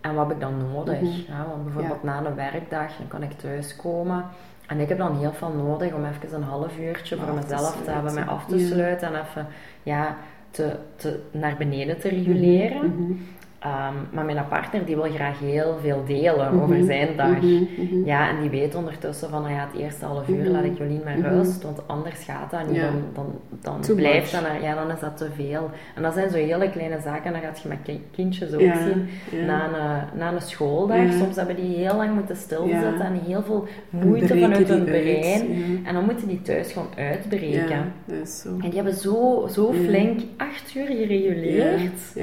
En 0.00 0.14
wat 0.14 0.26
heb 0.26 0.34
ik 0.34 0.40
dan 0.42 0.70
nodig. 0.72 1.00
Mhm. 1.00 1.32
Ja, 1.32 1.46
want 1.48 1.64
bijvoorbeeld 1.64 2.02
na 2.02 2.24
een 2.24 2.34
werkdag 2.34 2.96
dan 2.96 3.08
kan 3.08 3.22
ik 3.22 3.32
thuiskomen 3.32 4.24
en 4.66 4.80
ik 4.80 4.88
heb 4.88 4.98
dan 4.98 5.18
heel 5.18 5.32
veel 5.32 5.52
nodig 5.52 5.92
om 5.92 6.04
even 6.04 6.34
een 6.34 6.42
half 6.42 6.78
uurtje 6.78 7.16
voor 7.16 7.28
Af 7.28 7.34
mezelf 7.34 7.82
te 7.84 7.90
hebben, 7.90 8.14
mij 8.14 8.24
af 8.24 8.46
te 8.46 8.58
sluiten 8.58 9.08
en 9.08 9.20
even 9.20 9.46
ja, 9.82 10.16
te, 10.50 10.76
te, 10.96 11.20
naar 11.30 11.56
beneden 11.56 11.98
te 12.00 12.08
reguleren. 12.08 12.86
Mhm. 12.86 13.12
Ehm, 13.58 13.94
maar 14.12 14.24
mijn 14.24 14.44
partner 14.48 14.84
die 14.84 14.94
wil 14.96 15.10
graag 15.14 15.38
heel 15.38 15.78
veel 15.82 16.02
delen 16.06 16.54
Mhm. 16.54 16.62
over 16.62 16.84
zijn 16.84 17.08
dag. 17.16 17.28
Mhm. 17.40 17.62
Mhm. 17.78 18.04
Ja, 18.04 18.28
en 18.28 18.40
die 18.40 18.50
weet 18.50 18.74
ondertussen 18.74 19.28
van, 19.30 19.42
nou 19.42 19.54
ja, 19.54 19.68
het 19.72 19.80
eerste 19.80 20.04
half 20.04 20.28
uur 20.28 20.36
Mhm. 20.42 20.50
laat 20.50 20.64
ik 20.64 20.78
Jolien 20.78 21.02
Mhm. 21.04 21.20
rust, 21.28 21.62
want 21.62 21.80
anders 21.88 22.24
gaat 22.24 22.50
dat 22.50 22.66
niet. 22.66 22.76
Ja. 22.76 22.82
Dan, 22.82 23.02
dan, 23.14 23.26
dan 23.62 23.80
Too 23.80 23.94
blijft 23.96 24.32
dat, 24.32 24.42
ja, 24.62 24.74
dan 24.74 24.90
is 24.90 25.00
dat 25.00 25.16
te 25.16 25.26
veel. 25.34 25.70
En 25.94 26.02
dat 26.02 26.14
zijn 26.14 26.30
zo 26.30 26.36
hele 26.36 26.70
kleine 26.70 27.00
zaken, 27.00 27.32
dan 27.32 27.40
gaat 27.40 27.60
je 27.60 27.68
met 27.68 27.78
ki- 27.82 28.04
kindjes 28.10 28.54
ook 28.54 28.60
Ja, 28.60 28.74
zien. 28.84 29.08
ja. 29.40 29.44
Na, 29.44 29.64
een, 29.64 30.18
na 30.18 30.32
een 30.32 30.40
schooldag, 30.40 31.12
soms 31.12 31.36
hebben 31.36 31.56
die 31.56 31.76
heel 31.76 31.94
lang 31.96 32.14
moeten 32.14 32.36
stilzitten 32.36 33.00
en 33.00 33.20
heel 33.26 33.42
veel 33.42 33.66
moeite 33.90 34.38
vanuit 34.38 34.68
hun 34.68 34.84
brein. 34.84 35.82
En 35.86 35.94
dan 35.94 36.04
moeten 36.04 36.28
die 36.28 36.42
thuis 36.42 36.72
gewoon 36.72 36.88
uitbreken. 36.96 37.92
Zo. 38.26 38.48
En 38.48 38.60
die 38.70 38.74
hebben 38.74 38.94
zo, 38.94 39.46
zo 39.50 39.72
flink 39.72 40.20
acht 40.36 40.74
uur 40.74 40.86
gereguleerd. 40.86 42.14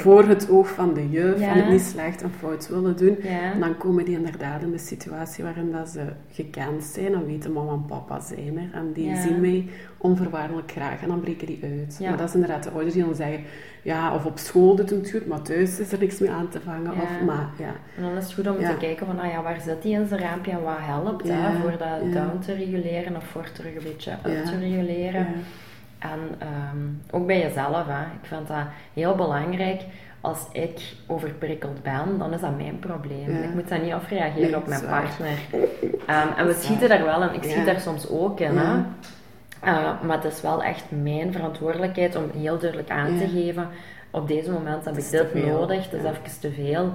Voor 0.00 0.24
het 0.24 0.50
oog 0.50 0.68
van 0.72 0.94
de 0.94 1.10
juf 1.10 1.40
Ja. 1.40 1.48
en 1.52 1.56
het 1.58 1.68
niet 1.70 1.80
slecht 1.80 2.22
en 2.22 2.30
fout 2.38 2.68
willen 2.68 2.96
doen. 2.96 3.16
Ja. 3.22 3.54
Dan 3.60 3.76
komen 3.76 4.04
die 4.04 4.16
inderdaad 4.16 4.62
in 4.62 4.70
de 4.70 4.78
situatie 4.78 5.44
waarin 5.44 5.72
dat 5.72 5.88
ze 5.88 6.00
gekend 6.32 6.84
zijn 6.84 7.14
en 7.14 7.26
weten 7.26 7.52
mama 7.52 7.72
en 7.72 7.84
papa 7.86 8.20
zijn 8.20 8.58
er. 8.58 8.68
En 8.78 8.92
die 8.92 9.08
Ja. 9.08 9.20
zien 9.20 9.40
mij 9.40 9.68
onvoorwaardelijk 9.98 10.70
graag 10.70 11.02
en 11.02 11.08
dan 11.08 11.20
breken 11.20 11.46
die 11.46 11.60
uit. 11.62 11.98
Maar 12.08 12.16
dat 12.16 12.28
is 12.28 12.34
inderdaad 12.34 12.62
de 12.62 12.70
ouders 12.70 12.94
die 12.94 13.04
dan 13.04 13.14
zeggen, 13.14 13.40
ja, 13.82 14.14
of 14.14 14.24
op 14.24 14.38
school 14.38 14.74
doet 14.76 14.90
het 14.90 15.10
goed, 15.10 15.26
maar 15.26 15.42
thuis 15.42 15.80
is 15.80 15.92
er 15.92 15.98
niks 15.98 16.18
mee 16.18 16.30
aan 16.30 16.48
te 16.48 16.60
vangen. 16.60 16.92
Of, 16.92 17.08
maar, 17.26 17.48
ja. 17.58 17.72
En 17.96 18.02
dan 18.02 18.16
is 18.16 18.24
het 18.24 18.32
goed 18.34 18.46
om 18.48 18.56
te 18.64 18.76
kijken 18.78 19.06
van, 19.06 19.18
ah 19.20 19.30
ja, 19.32 19.42
waar 19.42 19.60
zit 19.60 19.82
die 19.82 19.94
in 19.94 20.06
zijn 20.06 20.20
raampje 20.20 20.50
en 20.50 20.62
wat 20.62 20.76
helpt 20.78 21.28
hè, 21.28 21.52
voor 21.60 21.70
dat 21.70 22.12
down 22.12 22.38
te 22.44 22.54
reguleren 22.54 23.16
of 23.16 23.24
voor 23.24 23.50
terug 23.52 23.74
een 23.74 23.82
beetje 23.82 24.10
Ja. 24.10 24.42
te 24.50 24.58
reguleren. 24.58 25.26
En 25.98 26.18
ehm, 26.38 26.78
ook 27.10 27.26
bij 27.26 27.38
jezelf, 27.40 27.86
hè. 27.86 28.00
ik 28.02 28.22
vind 28.28 28.48
dat 28.48 28.56
heel 28.94 29.14
belangrijk. 29.14 29.80
Als 30.22 30.46
ik 30.52 30.80
overprikkeld 31.06 31.82
ben, 31.82 32.18
dan 32.18 32.32
is 32.32 32.40
dat 32.40 32.56
mijn 32.56 32.78
probleem. 32.78 33.30
Ja. 33.30 33.38
Ik 33.42 33.54
moet 33.54 33.68
dat 33.68 33.82
niet 33.82 33.92
afreageren 33.92 34.50
Nee, 34.50 34.56
op 34.56 34.66
mijn 34.66 34.80
partner. 34.86 35.38
Ehm, 36.06 36.28
en 36.36 36.46
we 36.46 36.52
schieten 36.60 36.88
daar 36.88 37.04
wel 37.04 37.22
in. 37.22 37.34
Ik 37.34 37.42
schiet 37.44 37.66
daar 37.66 37.80
soms 37.80 38.08
ook 38.08 38.40
in. 38.40 38.56
Hè. 38.56 38.74
Uh, 39.64 40.02
maar 40.02 40.16
het 40.22 40.32
is 40.32 40.40
wel 40.40 40.62
echt 40.62 40.84
mijn 40.88 41.32
verantwoordelijkheid 41.32 42.16
om 42.16 42.24
heel 42.40 42.58
duidelijk 42.58 42.90
aan 42.90 43.18
te 43.18 43.28
geven: 43.28 43.68
op 44.10 44.28
deze 44.28 44.50
moment 44.50 44.84
heb 44.84 44.96
ik 44.98 45.10
dit 45.10 45.34
nodig, 45.46 45.90
het 45.90 46.00
is 46.00 46.04
even 46.10 46.40
te 46.40 46.50
veel. 46.52 46.92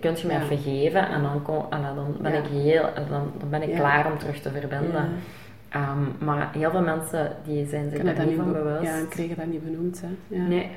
Kunt 0.00 0.20
je 0.20 0.26
me 0.26 0.32
Ja. 0.32 0.42
even 0.42 0.58
geven? 0.58 1.08
En 1.08 1.22
dan, 1.22 1.42
kom, 1.42 1.66
en 1.70 1.80
dan 1.94 2.16
ben 2.20 2.32
Ja. 2.32 2.38
ik, 2.38 2.46
heel, 2.46 2.82
dan, 3.08 3.32
dan 3.38 3.50
ben 3.50 3.62
ik 3.62 3.68
Ja. 3.68 3.76
klaar 3.76 4.12
om 4.12 4.18
terug 4.18 4.40
te 4.40 4.50
verbinden. 4.50 5.08
Um, 5.76 6.26
maar 6.26 6.48
heel 6.52 6.70
veel 6.70 6.82
mensen 6.82 7.32
die 7.44 7.66
zijn 7.66 7.90
zich 7.90 8.02
daar 8.14 8.26
niet 8.26 8.36
van 8.36 8.52
be- 8.52 8.58
bewust. 8.58 8.82
Ja, 8.82 8.98
en 8.98 9.08
kregen 9.08 9.36
dat 9.36 9.46
niet 9.46 9.64
benoemd. 9.64 10.00
Hè. 10.00 10.36
Ja. 10.36 10.42
Nee. 10.46 10.68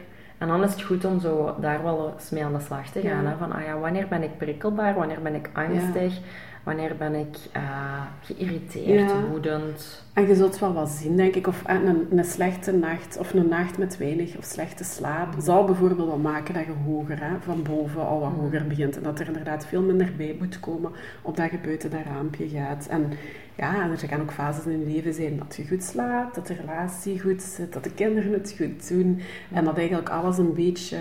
En 0.44 0.50
dan 0.50 0.64
is 0.64 0.72
het 0.72 0.82
goed 0.82 1.06
om 1.06 1.20
zo 1.20 1.56
daar 1.60 1.84
wel 1.84 2.14
eens 2.14 2.30
mee 2.30 2.46
aan 2.46 2.54
de 2.54 2.60
slag 2.60 2.90
te 2.90 3.02
gaan. 3.02 3.24
Ja. 3.24 3.30
Hè? 3.30 3.38
Van, 3.38 3.52
ah 3.52 3.64
ja, 3.64 3.78
wanneer 3.78 4.08
ben 4.08 4.24
ik 4.24 4.38
prikkelbaar? 4.38 4.94
Wanneer 4.94 5.22
ben 5.22 5.36
ik 5.36 5.50
angstig? 5.54 6.20
Wanneer 6.64 6.96
ben 6.98 7.14
ik 7.16 7.38
eh, 7.52 8.02
geïrriteerd, 8.22 9.10
Ja. 9.10 9.22
woedend? 9.30 10.04
En 10.14 10.28
je 10.28 10.36
zult 10.36 10.60
wel 10.60 10.74
wat 10.74 10.90
zien, 10.90 11.16
denk 11.16 11.36
ik. 11.36 11.48
Of 11.48 11.64
eh, 11.66 11.76
een, 11.84 12.18
een 12.18 12.24
slechte 12.26 12.72
nacht, 12.72 13.18
of 13.18 13.34
een 13.34 13.48
nacht 13.48 13.78
met 13.78 13.98
weinig 13.98 14.38
of 14.38 14.44
slechte 14.44 14.84
slaap, 14.84 15.34
zal 15.40 15.64
bijvoorbeeld 15.66 16.08
wel 16.08 16.18
maken 16.18 16.54
dat 16.54 16.66
je 16.66 16.72
hoger, 16.86 17.20
hè, 17.24 17.40
van 17.40 17.64
boven 17.64 18.08
al 18.08 18.20
wat 18.20 18.30
Mhm. 18.32 18.40
hoger 18.40 18.68
begint. 18.68 18.98
En 18.98 19.04
dat 19.04 19.20
er 19.20 19.28
inderdaad 19.28 19.66
veel 19.66 19.82
minder 19.82 20.12
bij 20.18 20.36
moet 20.40 20.60
komen, 20.60 20.92
opdat 21.22 21.52
je 21.52 21.58
buiten 21.64 21.90
dat 21.92 22.00
raampje 22.06 22.48
gaat. 22.50 22.88
En 22.90 23.12
ja, 23.56 23.90
er 23.90 23.98
gaan 24.08 24.22
ook 24.22 24.32
fases 24.32 24.66
in 24.66 24.80
je 24.80 24.86
leven 24.86 25.14
zijn 25.14 25.38
dat 25.38 25.56
je 25.56 25.68
goed 25.68 25.84
slaapt, 25.84 26.36
dat 26.36 26.48
de 26.48 26.54
relatie 26.54 27.20
goed 27.20 27.42
zit, 27.42 27.74
dat 27.74 27.84
de 27.84 27.92
kinderen 27.94 28.34
het 28.34 28.56
goed 28.58 28.88
doen. 28.90 29.22
En 29.54 29.64
dat 29.66 29.78
eigenlijk 29.78 30.10
alles 30.10 30.38
een 30.38 30.54
beetje, 30.54 30.98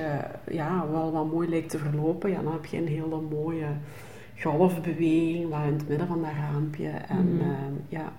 ja, 0.50 0.85
wel 0.90 1.12
wat 1.12 1.31
mooi 1.33 1.49
lijkt 1.49 1.71
te 1.71 1.78
verlopen. 1.78 2.31
Ja, 2.31 2.42
dan 2.42 2.52
heb 2.52 2.64
je 2.66 2.76
een 2.76 2.87
hele 2.88 3.21
mooie 3.31 3.66
golfbeweging, 4.42 5.49
wat 5.50 5.61
in 5.66 5.72
het 5.72 5.88
midden 5.88 6.06
van 6.06 6.20
dat 6.22 6.30
raampje. 6.52 6.88
En 6.88 7.34
Mhm. 7.34 7.40
ehm, 7.42 7.72
ja, 7.88 8.12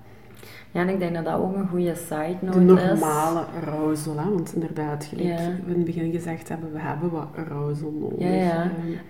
Ja, 0.72 0.82
en 0.82 0.90
ik 0.90 1.00
denk 1.00 1.14
dat 1.16 1.26
dat 1.26 1.40
ook 1.40 1.56
een 1.56 1.68
goede 1.68 1.96
side 1.96 2.36
de 2.40 2.46
note 2.60 2.82
is. 2.82 3.00
normale 3.00 3.46
arousal, 3.62 4.18
hè? 4.20 4.30
want 4.30 4.54
inderdaad, 4.54 5.06
gelijk 5.06 5.28
Ja. 5.28 5.36
we 5.66 5.72
in 5.72 5.76
het 5.78 5.86
begin 5.86 6.12
gezegd 6.12 6.50
hebben, 6.50 6.72
we 6.74 6.80
hebben 6.80 7.12
wat 7.12 7.28
arousal 7.36 7.92
nodig. 8.00 8.20
Ja, 8.20 8.34
ja. 8.34 8.62
Ehm, 8.62 8.70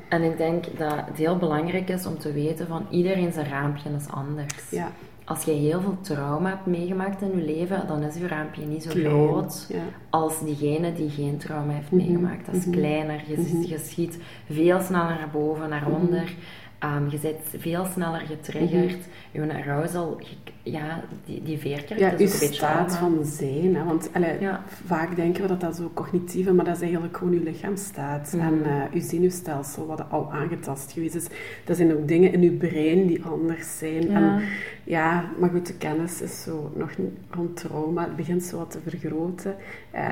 En 0.10 0.24
ik 0.24 0.38
denk 0.38 0.66
dat 0.78 0.94
het 1.06 1.18
heel 1.18 1.38
belangrijk 1.38 1.90
is 1.90 2.06
om 2.06 2.18
te 2.18 2.32
weten 2.32 2.68
van 2.68 2.86
iedereen 2.90 3.32
zijn 3.32 3.48
raampje 3.50 3.90
is 3.98 4.08
anders. 4.10 4.70
ja, 4.70 4.88
Als 5.26 5.44
je 5.44 5.52
heel 5.52 5.82
veel 5.82 5.98
trauma 6.02 6.50
hebt 6.50 6.66
meegemaakt 6.66 7.22
in 7.22 7.32
je 7.38 7.46
leven, 7.46 7.88
dan 7.88 8.02
is 8.04 8.16
je 8.18 8.28
raampje 8.28 8.66
niet 8.66 8.84
zo 8.84 8.90
klein. 8.90 9.06
groot 9.06 9.66
Ja. 9.70 9.80
als 10.10 10.40
diegene 10.44 10.94
die 10.94 11.10
geen 11.10 11.38
trauma 11.38 11.72
heeft 11.74 11.92
Mhm, 11.92 11.96
meegemaakt. 12.02 12.46
Dat 12.46 12.56
is 12.56 12.66
mhm. 12.66 12.76
kleiner. 12.78 13.22
Je, 13.28 13.38
Mhm. 13.38 13.62
je 13.62 13.78
schiet 13.78 14.20
veel 14.52 14.80
sneller 14.82 15.16
naar 15.20 15.30
boven, 15.32 15.70
naar 15.70 15.88
onder. 16.02 16.36
Ehm, 16.84 17.10
je 17.10 17.18
bent 17.22 17.38
veel 17.58 17.86
sneller 17.86 18.20
getriggerd. 18.20 18.98
Je 19.32 19.54
arousal, 19.54 20.18
je- 20.20 20.72
ja, 20.72 21.04
die, 21.26 21.44
die 21.44 21.58
veerkracht 21.58 22.00
Ja, 22.00 22.08
is 22.08 22.14
ook 22.14 22.20
een 22.34 22.40
beetje 22.40 22.54
staat 22.54 22.92
allemaal- 23.00 23.16
van 23.16 23.26
zijn. 23.26 23.76
Hè? 23.76 23.84
Want 23.84 24.10
allee, 24.14 24.40
Ja. 24.40 24.64
vaak 24.86 25.16
denken 25.16 25.42
we 25.42 25.48
dat 25.48 25.62
dat 25.62 25.76
zo 25.76 25.92
cognitief 25.94 26.46
is, 26.48 26.52
maar 26.54 26.66
dat 26.66 26.76
is 26.76 26.82
eigenlijk 26.82 27.18
gewoon 27.18 27.34
je 27.34 27.40
lichaamsstaat. 27.44 28.34
Mhm. 28.36 28.46
En 28.48 28.64
eh 28.66 28.94
je 28.94 29.02
zenuwstelsel, 29.02 29.86
wat 29.86 30.04
al 30.10 30.32
aangetast 30.32 30.92
geweest 30.92 31.16
is. 31.16 31.28
Dat 31.66 31.78
zijn 31.78 31.94
ook 31.94 32.08
dingen 32.08 32.34
in 32.34 32.42
je 32.42 32.52
brein 32.52 33.08
die 33.08 33.24
anders 33.24 33.78
zijn. 33.78 34.10
Ja. 34.10 34.16
En, 34.38 34.42
ja, 34.84 35.26
maar 35.40 35.50
goed, 35.50 35.68
de 35.68 35.78
kennis 35.78 36.22
is 36.22 36.42
zo 36.44 36.72
nog 36.76 36.98
niet 36.98 37.12
rond 37.30 37.56
trauma. 37.56 38.04
Het 38.04 38.16
begint 38.16 38.44
zo 38.44 38.58
wat 38.58 38.72
te 38.72 38.80
vergroten. 38.88 39.56
Eh, 39.92 40.04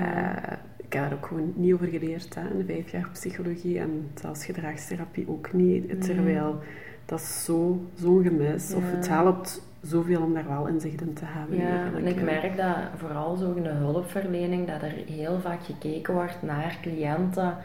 Ik 0.92 0.98
heb 0.98 1.10
daar 1.10 1.18
ook 1.18 1.26
gewoon 1.26 1.54
niet 1.56 1.74
over 1.74 1.88
geleerd 1.88 2.36
hè, 2.36 2.42
vijf 2.66 2.92
jaar 2.92 3.10
psychologie 3.14 3.80
en 3.80 4.12
zelfs 4.16 4.46
gedragstherapie 4.46 5.26
ook 5.30 5.54
niet. 5.54 6.02
Terwijl 6.04 6.60
dat 7.06 7.20
is 7.20 7.44
zo- 7.44 7.82
zo'n 7.96 8.24
gemis. 8.24 8.74
Of 8.74 8.84
het 8.92 9.08
helpt 9.08 9.68
zoveel 9.82 10.22
om 10.22 10.34
daar 10.34 10.48
wel 10.48 10.68
inzicht 10.68 11.02
in 11.02 11.14
te 11.14 11.26
hebben. 11.26 11.58
Ja, 11.58 11.86
en 11.98 12.08
ik 12.08 12.22
merk 12.22 12.58
dat 12.58 12.76
vooral 12.98 13.36
zo 13.36 13.54
in 13.54 13.64
de 13.64 13.70
hulpverlening, 13.70 14.68
dat 14.68 14.82
er 14.82 14.94
heel 15.08 15.40
vaak 15.40 15.64
gekeken 15.64 16.14
wordt 16.14 16.42
naar 16.42 16.78
cliënten 16.82 17.58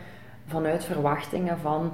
vanuit 0.47 0.85
verwachtingen 0.85 1.59
van, 1.59 1.93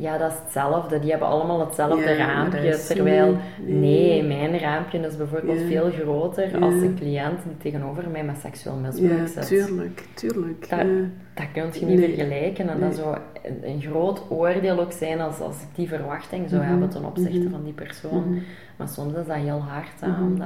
ja, 0.00 0.18
dat 0.18 0.30
is 0.30 0.38
hetzelfde, 0.44 0.98
die 0.98 1.10
hebben 1.10 1.28
allemaal 1.28 1.60
hetzelfde 1.60 2.10
Ja, 2.10 2.16
raampje. 2.16 2.78
Terwijl, 2.88 3.36
nee, 3.66 4.22
mijn 4.22 4.58
raampje 4.58 4.98
is 4.98 5.16
bijvoorbeeld 5.16 5.60
Ja. 5.60 5.66
veel 5.66 5.90
groter 5.90 6.50
Ja. 6.58 6.58
als 6.66 6.74
een 6.74 6.94
cliënt 6.98 7.42
die 7.44 7.56
tegenover 7.56 8.08
mij 8.10 8.24
met 8.24 8.36
seksueel 8.38 8.76
misbruik 8.76 9.18
Ja, 9.20 9.26
zit. 9.26 9.46
tuurlijk, 9.46 10.04
tuurlijk. 10.14 10.68
Dat, 10.70 10.86
dat 11.34 11.46
kun 11.52 11.80
je 11.80 11.86
niet 11.86 11.98
Nee. 11.98 12.14
vergelijken. 12.14 12.68
En 12.68 12.80
dat 12.80 12.94
zou 12.94 13.16
een, 13.62 13.80
groot 13.82 14.22
oordeel 14.28 14.80
ook 14.80 14.92
zijn 14.92 15.20
als, 15.20 15.40
als 15.40 15.56
ik 15.62 15.68
die 15.74 15.88
verwachting 15.88 16.48
zou 16.48 16.60
Mhm. 16.62 16.70
hebben 16.70 16.88
ten 16.88 17.04
opzichte 17.04 17.38
Mhm. 17.38 17.50
van 17.50 17.64
die 17.64 17.72
persoon. 17.72 18.28
Mhm. 18.30 18.38
Maar 18.76 18.88
soms 18.88 19.14
is 19.14 19.26
dat 19.26 19.36
heel 19.36 19.60
hard 19.68 20.00
hè, 20.00 20.08
Mhm. 20.08 20.42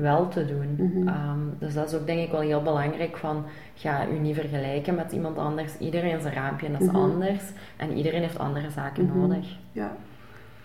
Wel 0.00 0.28
te 0.28 0.44
doen. 0.46 0.74
Mhm. 0.78 1.08
Ehm, 1.08 1.38
dus 1.58 1.74
dat 1.74 1.92
is 1.92 1.98
ook 1.98 2.06
denk 2.06 2.20
ik 2.26 2.30
wel 2.30 2.40
heel 2.40 2.62
belangrijk 2.62 3.16
van 3.16 3.44
ga 3.74 4.08
u 4.08 4.18
niet 4.18 4.34
vergelijken 4.34 4.94
met 4.94 5.12
iemand 5.12 5.38
anders. 5.38 5.78
Iedereen 5.78 6.20
zijn 6.20 6.34
raampje 6.34 6.68
is 6.68 6.86
Mhm. 6.86 6.96
anders 6.96 7.42
en 7.76 7.92
iedereen 7.96 8.20
heeft 8.20 8.38
andere 8.38 8.70
zaken 8.70 9.04
Mhm. 9.04 9.18
nodig. 9.18 9.56
Ja. 9.72 9.96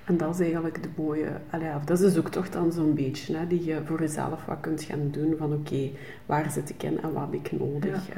En 0.05 0.17
dat 0.17 0.33
is 0.33 0.39
eigenlijk 0.39 0.83
de 0.83 0.89
mooie... 0.97 1.27
Allee, 1.49 1.69
dat 1.85 1.99
is 1.99 2.13
dus 2.13 2.17
ook 2.17 2.29
toch 2.29 2.49
dan 2.49 2.71
zo'n 2.71 2.93
beetje, 2.93 3.37
hè, 3.37 3.47
die 3.47 3.63
je 3.65 3.81
voor 3.85 3.99
jezelf 3.99 4.45
wat 4.45 4.57
kunt 4.61 4.83
gaan 4.83 5.07
doen 5.11 5.35
van 5.37 5.53
oké, 5.53 5.89
waar 6.25 6.51
zit 6.51 6.69
ik 6.69 6.83
in 6.83 7.01
en 7.01 7.13
wat 7.13 7.23
heb 7.23 7.33
ik 7.33 7.51
nodig? 7.59 8.09
Eh, 8.09 8.15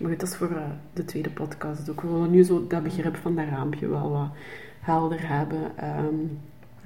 maar 0.00 0.10
goed, 0.10 0.20
dat 0.20 0.28
is 0.28 0.36
voor 0.36 0.50
eh, 0.50 0.62
de 0.92 1.04
tweede 1.04 1.30
podcast 1.30 1.90
ook. 1.90 2.00
We 2.00 2.08
willen 2.08 2.30
nu 2.30 2.42
zo 2.42 2.66
dat 2.66 2.82
begrip 2.82 3.16
van 3.16 3.34
dat 3.34 3.44
raampje 3.50 3.88
wel 3.88 4.10
wat 4.10 4.28
helder 4.80 5.28
hebben. 5.28 5.60
Ehm, 5.76 6.14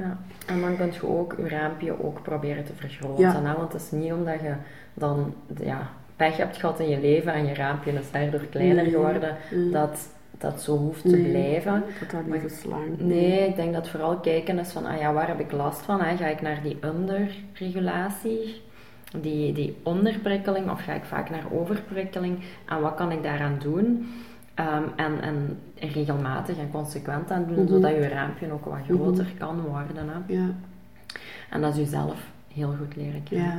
Ja. 0.01 0.19
En 0.47 0.61
dan 0.61 0.77
kun 0.77 0.93
je 0.93 1.09
ook 1.09 1.35
je 1.39 1.49
raampje 1.49 2.05
ook 2.05 2.23
proberen 2.23 2.65
te 2.65 2.73
vergroten. 2.75 3.25
Ja. 3.25 3.43
Hè? 3.45 3.57
Want 3.57 3.73
het 3.73 3.83
is 3.83 3.91
niet 3.91 4.13
omdat 4.13 4.41
je 4.41 4.53
dan 4.95 5.35
ja, 5.63 5.89
pech 6.17 6.37
hebt 6.37 6.57
gehad 6.57 6.81
in 6.81 6.89
je 6.89 7.01
leven 7.01 7.33
en 7.33 7.47
je 7.47 7.55
raampje 7.55 7.93
is 7.93 8.11
daardoor 8.11 8.41
kleiner 8.51 8.83
Nee. 8.83 8.93
geworden, 8.93 9.37
Mm. 9.55 9.73
dat 9.73 10.09
dat 10.39 10.63
zo 10.63 10.77
hoeft 10.77 11.03
te 11.03 11.17
blijven. 11.31 11.85
Dat 12.01 12.11
dat 12.11 12.27
niet. 12.89 13.01
Nee, 13.07 13.49
ik 13.49 13.57
denk 13.57 13.73
dat 13.75 13.89
vooral 13.89 14.17
kijken 14.17 14.59
is 14.59 14.73
van, 14.73 14.87
ah 14.87 14.99
ja, 15.01 15.13
waar 15.13 15.29
heb 15.29 15.41
ik 15.41 15.53
last 15.53 15.81
van? 15.83 16.01
Hè? 16.01 16.17
Ga 16.17 16.27
ik 16.27 16.41
naar 16.43 16.63
die 16.63 16.79
onderregulatie, 16.83 18.63
die, 19.21 19.53
die 19.53 19.77
onderprikkeling, 19.83 20.71
of 20.71 20.81
ga 20.85 20.93
ik 20.93 21.05
vaak 21.05 21.31
naar 21.31 21.45
overprikkeling? 21.53 22.39
En 22.69 22.81
wat 22.81 22.95
kan 22.95 23.13
ik 23.13 23.23
daaraan 23.23 23.57
doen? 23.63 24.09
Ehm, 24.61 24.83
en, 24.97 25.21
en 25.21 25.59
regelmatig 25.93 26.59
en 26.59 26.71
consequent 26.71 27.31
aan 27.31 27.45
doen, 27.49 27.65
Mhm. 27.65 27.73
zodat 27.73 27.91
je 27.91 28.09
raampje 28.09 28.53
ook 28.53 28.65
wat 28.65 28.79
groter 28.89 29.25
Mhm. 29.25 29.37
kan 29.39 29.61
worden. 29.61 30.09
Hè? 30.09 30.35
Ja, 30.35 30.47
En 31.51 31.61
dat 31.61 31.73
is 31.73 31.79
jezelf 31.79 32.21
heel 32.55 32.75
goed 32.79 32.97
leren 32.97 33.23
kennen. 33.23 33.47
ja. 33.47 33.59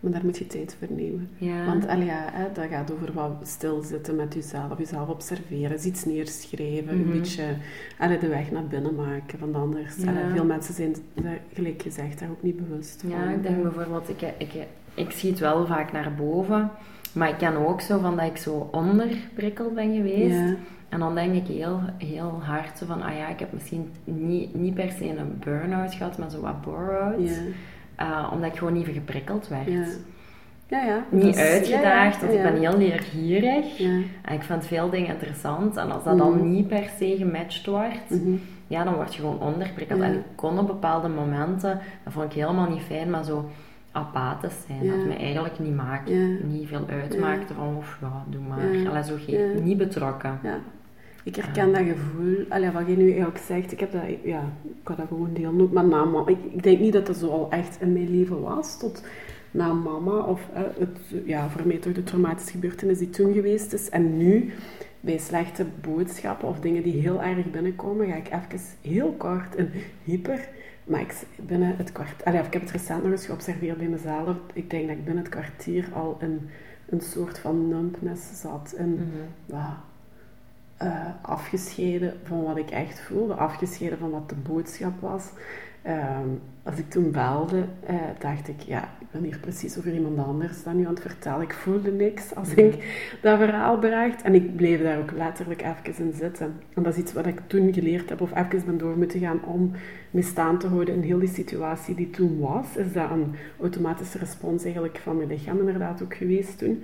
Maar 0.00 0.12
daar 0.12 0.24
moet 0.24 0.38
je 0.38 0.46
tijd 0.46 0.76
voor 0.78 0.96
nemen. 0.96 1.28
Ja. 1.36 1.64
Want 1.66 1.84
ja, 1.84 2.24
hè, 2.32 2.44
dat 2.52 2.66
gaat 2.70 2.92
over 2.92 3.12
wat 3.12 3.32
stilzitten 3.42 4.16
met 4.16 4.34
jezelf, 4.34 4.78
jezelf 4.78 5.08
observeren, 5.08 5.86
iets 5.86 6.04
neerschrijven, 6.04 6.98
Mhm. 7.00 7.10
een 7.10 7.18
beetje 7.18 7.44
allee, 7.98 8.18
de 8.18 8.28
weg 8.28 8.50
naar 8.50 8.66
binnen 8.66 8.94
maken. 8.94 9.38
Want 9.38 9.54
anders, 9.54 9.96
Ja. 9.96 10.10
allee, 10.10 10.24
veel 10.34 10.44
mensen 10.44 10.74
zijn, 10.74 10.94
daar, 11.14 11.38
gelijk 11.52 11.82
gezegd, 11.82 12.18
daar 12.20 12.30
ook 12.30 12.42
niet 12.42 12.56
bewust 12.68 13.00
van. 13.00 13.10
Ja, 13.10 13.30
ik 13.30 13.42
denk 13.42 13.62
bijvoorbeeld, 13.62 14.08
ik, 14.08 14.20
ik, 14.38 14.66
ik 14.94 15.10
zie 15.10 15.30
het 15.30 15.38
wel 15.38 15.66
vaak 15.66 15.92
naar 15.92 16.14
boven, 16.14 16.70
maar 17.18 17.28
ik 17.28 17.38
ken 17.38 17.66
ook 17.66 17.80
zo 17.80 17.98
van 17.98 18.16
dat 18.16 18.26
ik 18.26 18.36
zo 18.36 18.68
onderprikkeld 18.72 19.74
ben 19.74 19.94
geweest. 19.94 20.36
Ja. 20.38 20.54
En 20.88 20.98
dan 20.98 21.14
denk 21.14 21.34
ik 21.34 21.46
heel, 21.46 21.80
heel 21.98 22.40
hard 22.42 22.78
zo 22.78 22.86
van, 22.86 23.02
ah 23.02 23.16
ja, 23.16 23.28
ik 23.28 23.38
heb 23.38 23.52
misschien 23.52 23.90
niet, 24.04 24.54
niet 24.54 24.74
per 24.74 24.90
se 24.90 25.08
een 25.08 25.38
burn-out 25.44 25.94
gehad, 25.94 26.18
maar 26.18 26.30
zo 26.30 26.40
wat 26.40 26.62
bore-out. 26.62 27.14
Ja. 27.28 27.34
Eh, 27.96 28.30
omdat 28.32 28.52
ik 28.52 28.58
gewoon 28.58 28.72
niet 28.72 28.86
geprikkeld 28.86 29.48
werd. 29.48 29.66
Ja. 29.66 29.84
Ja, 30.68 30.82
ja. 30.82 31.04
Niet 31.10 31.36
uitgedaagd, 31.36 32.20
want 32.20 32.32
ja, 32.32 32.38
ik 32.38 32.52
ben 32.52 32.60
heel 32.60 32.78
leergierig. 32.78 33.78
Ja. 33.78 34.00
En 34.22 34.34
ik 34.34 34.42
vind 34.42 34.66
veel 34.66 34.90
dingen 34.90 35.08
interessant. 35.08 35.76
En 35.76 35.90
als 35.90 36.04
dat 36.04 36.18
dan 36.18 36.36
Mhm. 36.36 36.50
niet 36.50 36.68
per 36.68 36.90
se 36.98 37.14
gematcht 37.18 37.66
wordt, 37.66 38.10
Mhm. 38.10 38.30
ja, 38.66 38.84
dan 38.84 38.94
word 38.94 39.14
je 39.14 39.20
gewoon 39.20 39.40
onderprikkeld. 39.40 40.00
En 40.00 40.12
ik 40.12 40.20
kon 40.34 40.58
op 40.58 40.66
bepaalde 40.66 41.08
momenten, 41.08 41.80
dat 42.04 42.12
vond 42.12 42.24
ik 42.24 42.32
helemaal 42.32 42.70
niet 42.70 42.82
fijn, 42.82 43.10
maar 43.10 43.24
zo 43.24 43.48
apathisch 43.92 44.54
zijn. 44.66 44.84
Ja. 44.84 44.96
Dat 44.96 45.06
me 45.06 45.14
eigenlijk 45.14 45.58
niet, 45.58 45.74
maakt, 45.74 46.08
Ja. 46.08 46.26
niet 46.44 46.68
veel 46.68 46.86
uitmaakte 46.88 47.54
van, 47.54 47.76
of 47.76 47.98
ja, 48.00 48.24
doe 48.28 48.40
maar. 48.48 48.74
Ja. 48.76 48.88
Allee, 48.90 49.04
zo 49.04 49.14
geen, 49.26 49.38
Ja. 49.54 49.60
niet 49.60 49.78
betrokken. 49.78 50.38
Ja. 50.42 50.58
Ik 51.24 51.36
herken 51.36 51.72
dat 51.72 51.82
gevoel, 51.82 52.44
allee, 52.48 52.70
wat 52.70 52.86
je 52.86 52.96
nu 52.96 53.26
ook 53.26 53.36
zegt, 53.36 53.72
ik 53.72 53.80
heb 53.80 53.92
dat, 53.92 54.02
ja, 54.22 54.42
ik 54.64 54.70
kan 54.82 54.96
dat 54.96 55.06
gewoon 55.08 55.30
delen 55.32 55.60
ook 55.60 55.72
met 55.72 55.86
na 55.86 56.04
mama. 56.04 56.22
Ik, 56.26 56.38
ik 56.52 56.62
denk 56.62 56.80
niet 56.80 56.92
dat 56.92 57.06
dat 57.06 57.16
zo 57.16 57.28
al 57.28 57.46
echt 57.50 57.80
in 57.80 57.92
mijn 57.92 58.10
leven 58.10 58.40
was, 58.40 58.78
tot 58.78 59.02
na 59.50 59.72
mama, 59.72 60.18
of 60.18 60.40
eh, 60.54 60.62
het, 60.78 60.98
ja, 61.24 61.48
voor 61.48 61.66
mij 61.66 61.76
toch 61.76 61.92
de 61.92 62.02
traumatische 62.02 62.50
gebeurtenis 62.52 62.98
die 62.98 63.10
toen 63.10 63.32
geweest 63.32 63.72
is. 63.72 63.88
En 63.88 64.16
nu, 64.16 64.52
bij 65.00 65.18
slechte 65.18 65.66
boodschappen 65.80 66.48
of 66.48 66.60
dingen 66.60 66.82
die 66.82 67.00
heel 67.00 67.22
erg 67.22 67.50
binnenkomen, 67.50 68.06
ga 68.06 68.14
ik 68.14 68.26
even 68.26 68.60
heel 68.80 69.14
kort 69.18 69.54
in 69.56 69.70
hyper, 70.04 70.48
maar 70.88 71.00
ik, 71.00 71.14
binnen 71.36 71.76
het 71.76 71.92
kwart, 71.92 72.24
allee, 72.24 72.42
ik 72.42 72.52
heb 72.52 72.62
het 72.62 72.70
recent 72.70 73.02
nog 73.02 73.12
eens 73.12 73.26
geobserveerd 73.26 73.78
bij 73.78 73.86
mezelf, 73.88 74.36
ik 74.52 74.70
denk 74.70 74.88
dat 74.88 74.96
ik 74.96 75.04
binnen 75.04 75.24
het 75.24 75.32
kwartier 75.32 75.88
al 75.94 76.16
in 76.20 76.50
een 76.88 77.00
soort 77.00 77.38
van 77.38 77.68
numbness 77.68 78.40
zat, 78.40 78.74
in, 78.76 78.92
Mhm. 78.92 79.56
eh, 80.76 81.06
afgescheiden 81.22 82.14
van 82.24 82.42
wat 82.42 82.56
ik 82.56 82.70
echt 82.70 83.00
voelde, 83.00 83.34
afgescheiden 83.34 83.98
van 83.98 84.10
wat 84.10 84.28
de 84.28 84.34
boodschap 84.34 85.00
was. 85.00 85.24
Ehm, 85.88 86.28
als 86.62 86.78
ik 86.78 86.90
toen 86.90 87.10
belde, 87.10 87.64
eh, 87.86 87.94
dacht 88.18 88.48
ik, 88.48 88.60
ja, 88.60 88.82
ik 89.00 89.06
ben 89.10 89.22
hier 89.22 89.38
precies 89.38 89.78
over 89.78 89.92
iemand 89.94 90.18
anders 90.18 90.62
dan 90.62 90.76
nu 90.76 90.84
aan 90.86 90.94
het 90.94 91.00
vertellen. 91.02 91.42
Ik 91.42 91.52
voelde 91.52 91.90
niks 91.92 92.34
als 92.34 92.48
Mhm. 92.50 92.58
ik 92.60 92.74
dat 93.22 93.38
verhaal 93.38 93.78
bracht. 93.78 94.22
En 94.22 94.34
ik 94.34 94.56
bleef 94.56 94.82
daar 94.82 94.98
ook 94.98 95.10
letterlijk 95.12 95.62
even 95.62 96.04
in 96.04 96.12
zitten. 96.12 96.52
En 96.74 96.82
dat 96.82 96.92
is 96.92 96.98
iets 96.98 97.12
wat 97.12 97.26
ik 97.26 97.40
toen 97.46 97.72
geleerd 97.72 98.08
heb, 98.08 98.20
of 98.20 98.36
even 98.36 98.64
ben 98.66 98.78
door 98.78 98.96
moeten 98.98 99.20
gaan 99.20 99.44
om 99.44 99.70
me 100.10 100.22
staan 100.22 100.58
te 100.58 100.66
houden 100.66 100.94
in 100.94 101.02
heel 101.02 101.18
die 101.18 101.28
situatie 101.28 101.94
die 101.94 102.10
toen 102.10 102.38
was. 102.40 102.76
Is 102.76 102.92
dat 102.92 103.10
een 103.10 103.34
automatische 103.60 104.18
respons 104.18 104.64
eigenlijk 104.64 104.98
van 104.98 105.16
mijn 105.16 105.28
lichaam 105.28 105.58
inderdaad 105.58 106.02
ook 106.02 106.14
geweest 106.14 106.58
toen. 106.58 106.82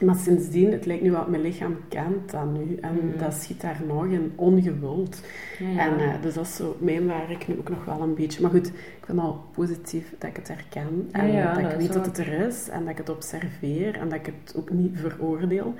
Maar 0.00 0.14
sindsdien, 0.16 0.72
het 0.72 0.86
lijkt 0.86 1.02
nu 1.02 1.12
wat 1.12 1.28
mijn 1.28 1.42
lichaam 1.42 1.76
kent 1.88 2.30
dan 2.30 2.52
nu. 2.52 2.74
En 2.80 2.94
Mhm. 2.94 3.18
dat 3.18 3.34
schiet 3.34 3.60
daar 3.60 3.80
nog 3.86 4.06
in, 4.06 4.32
ongewild. 4.34 5.22
Ja, 5.58 5.68
ja. 5.68 5.78
En 5.78 5.98
eh, 5.98 6.22
dus 6.22 6.34
dat 6.34 6.44
is 6.44 6.56
zo 6.56 6.76
mijn 6.80 7.06
werk 7.06 7.48
nu 7.48 7.58
ook 7.58 7.68
nog 7.68 7.84
wel 7.84 8.00
een 8.02 8.14
beetje. 8.14 8.42
Maar 8.42 8.50
goed, 8.50 8.66
ik 8.66 9.04
ben 9.06 9.18
al 9.18 9.44
positief 9.52 10.14
dat 10.18 10.30
ik 10.30 10.36
het 10.36 10.48
herken. 10.48 11.08
En 11.12 11.32
Ja, 11.32 11.52
dat 11.54 11.62
dat 11.62 11.72
ik 11.72 11.78
weet 11.78 11.92
dat 11.92 12.06
het 12.06 12.18
er 12.18 12.32
is. 12.46 12.68
En 12.68 12.80
dat 12.80 12.90
ik 12.90 12.98
het 12.98 13.08
observeer. 13.08 13.94
En 13.98 14.08
dat 14.08 14.18
ik 14.18 14.26
het 14.26 14.54
ook 14.56 14.70
niet 14.70 14.98
veroordeel. 14.98 15.74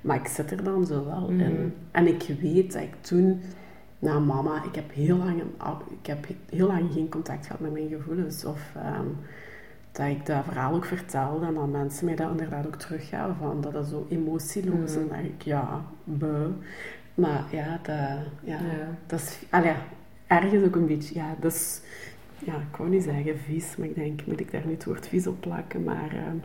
Maar 0.00 0.16
ik 0.16 0.26
zit 0.26 0.50
er 0.50 0.64
dan 0.64 0.86
zo 0.86 1.04
wel 1.04 1.30
Mhm. 1.30 1.40
in. 1.40 1.72
En 1.90 2.06
ik 2.06 2.22
weet 2.40 2.72
dat 2.72 2.82
ik 2.82 2.94
toen... 3.00 3.40
Na 3.98 4.18
mama, 4.18 4.64
ik 4.64 4.74
heb 4.74 4.92
heel 4.92 5.16
lang, 5.16 5.40
een- 5.40 5.96
ik 6.00 6.06
heb 6.06 6.26
heel 6.50 6.66
lang 6.66 6.92
geen 6.92 7.08
contact 7.08 7.46
gehad 7.46 7.60
met 7.60 7.72
mijn 7.72 7.88
gevoelens. 7.88 8.44
Of 8.44 8.72
ehm, 8.76 9.06
dat 9.94 10.06
ik 10.06 10.26
dat 10.26 10.44
verhaal 10.44 10.74
ook 10.74 10.84
vertelde 10.84 11.46
en 11.46 11.54
dat 11.54 11.66
mensen 11.70 12.04
mij 12.04 12.14
dat 12.14 12.30
inderdaad 12.30 12.66
ook 12.66 12.76
teruggaven 12.76 13.36
van 13.40 13.60
dat 13.60 13.72
dat 13.72 13.86
zo 13.86 14.06
emotieloos. 14.10 14.94
En 14.94 14.98
dan 15.00 15.08
dacht 15.08 15.24
ik, 15.24 15.42
ja, 15.42 15.84
beu. 16.04 16.46
Maar 17.14 17.44
ja, 17.50 17.78
dat, 17.82 17.96
ja, 18.44 18.56
Ja. 18.58 18.88
dat 19.06 19.20
is... 19.20 19.38
Ja, 19.50 19.76
ergens 20.26 20.64
ook 20.64 20.74
een 20.74 20.86
beetje... 20.86 21.14
Ja, 21.14 21.34
dat 21.40 21.52
is... 21.52 21.80
Ja, 22.38 22.52
ik 22.54 22.76
wou 22.76 22.90
niet 22.90 23.02
zeggen 23.02 23.38
vies, 23.38 23.76
maar 23.76 23.86
ik 23.88 23.94
denk, 23.94 24.26
moet 24.26 24.40
ik 24.40 24.50
daar 24.52 24.62
niet 24.66 24.74
het 24.76 24.84
woord 24.84 25.08
vies 25.08 25.26
op 25.26 25.40
plakken, 25.40 25.84
maar... 25.84 26.08
ehm, 26.10 26.36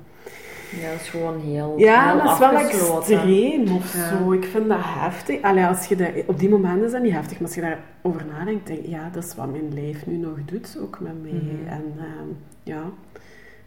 Ja, 0.82 0.92
dat 0.92 1.00
is 1.02 1.10
gewoon 1.10 1.40
heel, 1.40 1.74
ja, 1.78 2.08
heel 2.12 2.24
dat 2.24 2.32
is 2.34 2.40
wel 2.40 2.52
extreem 2.60 3.76
of 3.76 3.94
Ja. 3.94 4.18
zo. 4.18 4.32
Ik 4.32 4.44
vind 4.46 4.68
dat 4.68 4.78
heftig. 4.82 5.42
Allee, 5.42 5.66
als 5.66 5.86
je 5.86 5.96
dat, 5.96 6.10
op 6.26 6.40
die 6.40 6.50
momenten 6.50 6.86
is 6.86 6.92
dat 6.92 7.02
niet 7.02 7.12
heftig, 7.14 7.40
maar 7.40 7.48
als 7.48 7.56
je 7.56 7.62
daarover 7.62 8.26
nadenkt, 8.26 8.68
denk 8.68 8.82
je, 8.82 8.90
ja, 8.90 9.10
dat 9.12 9.24
is 9.24 9.36
wat 9.36 9.52
mijn 9.52 9.74
lijf 9.74 10.06
nu 10.06 10.18
nog 10.18 10.38
doet, 10.46 10.78
ook 10.82 11.00
met 11.00 11.22
mij. 11.22 11.32
Mhm. 11.32 11.68
En 11.68 11.84
ehm, 11.98 12.28
ja, 12.64 12.82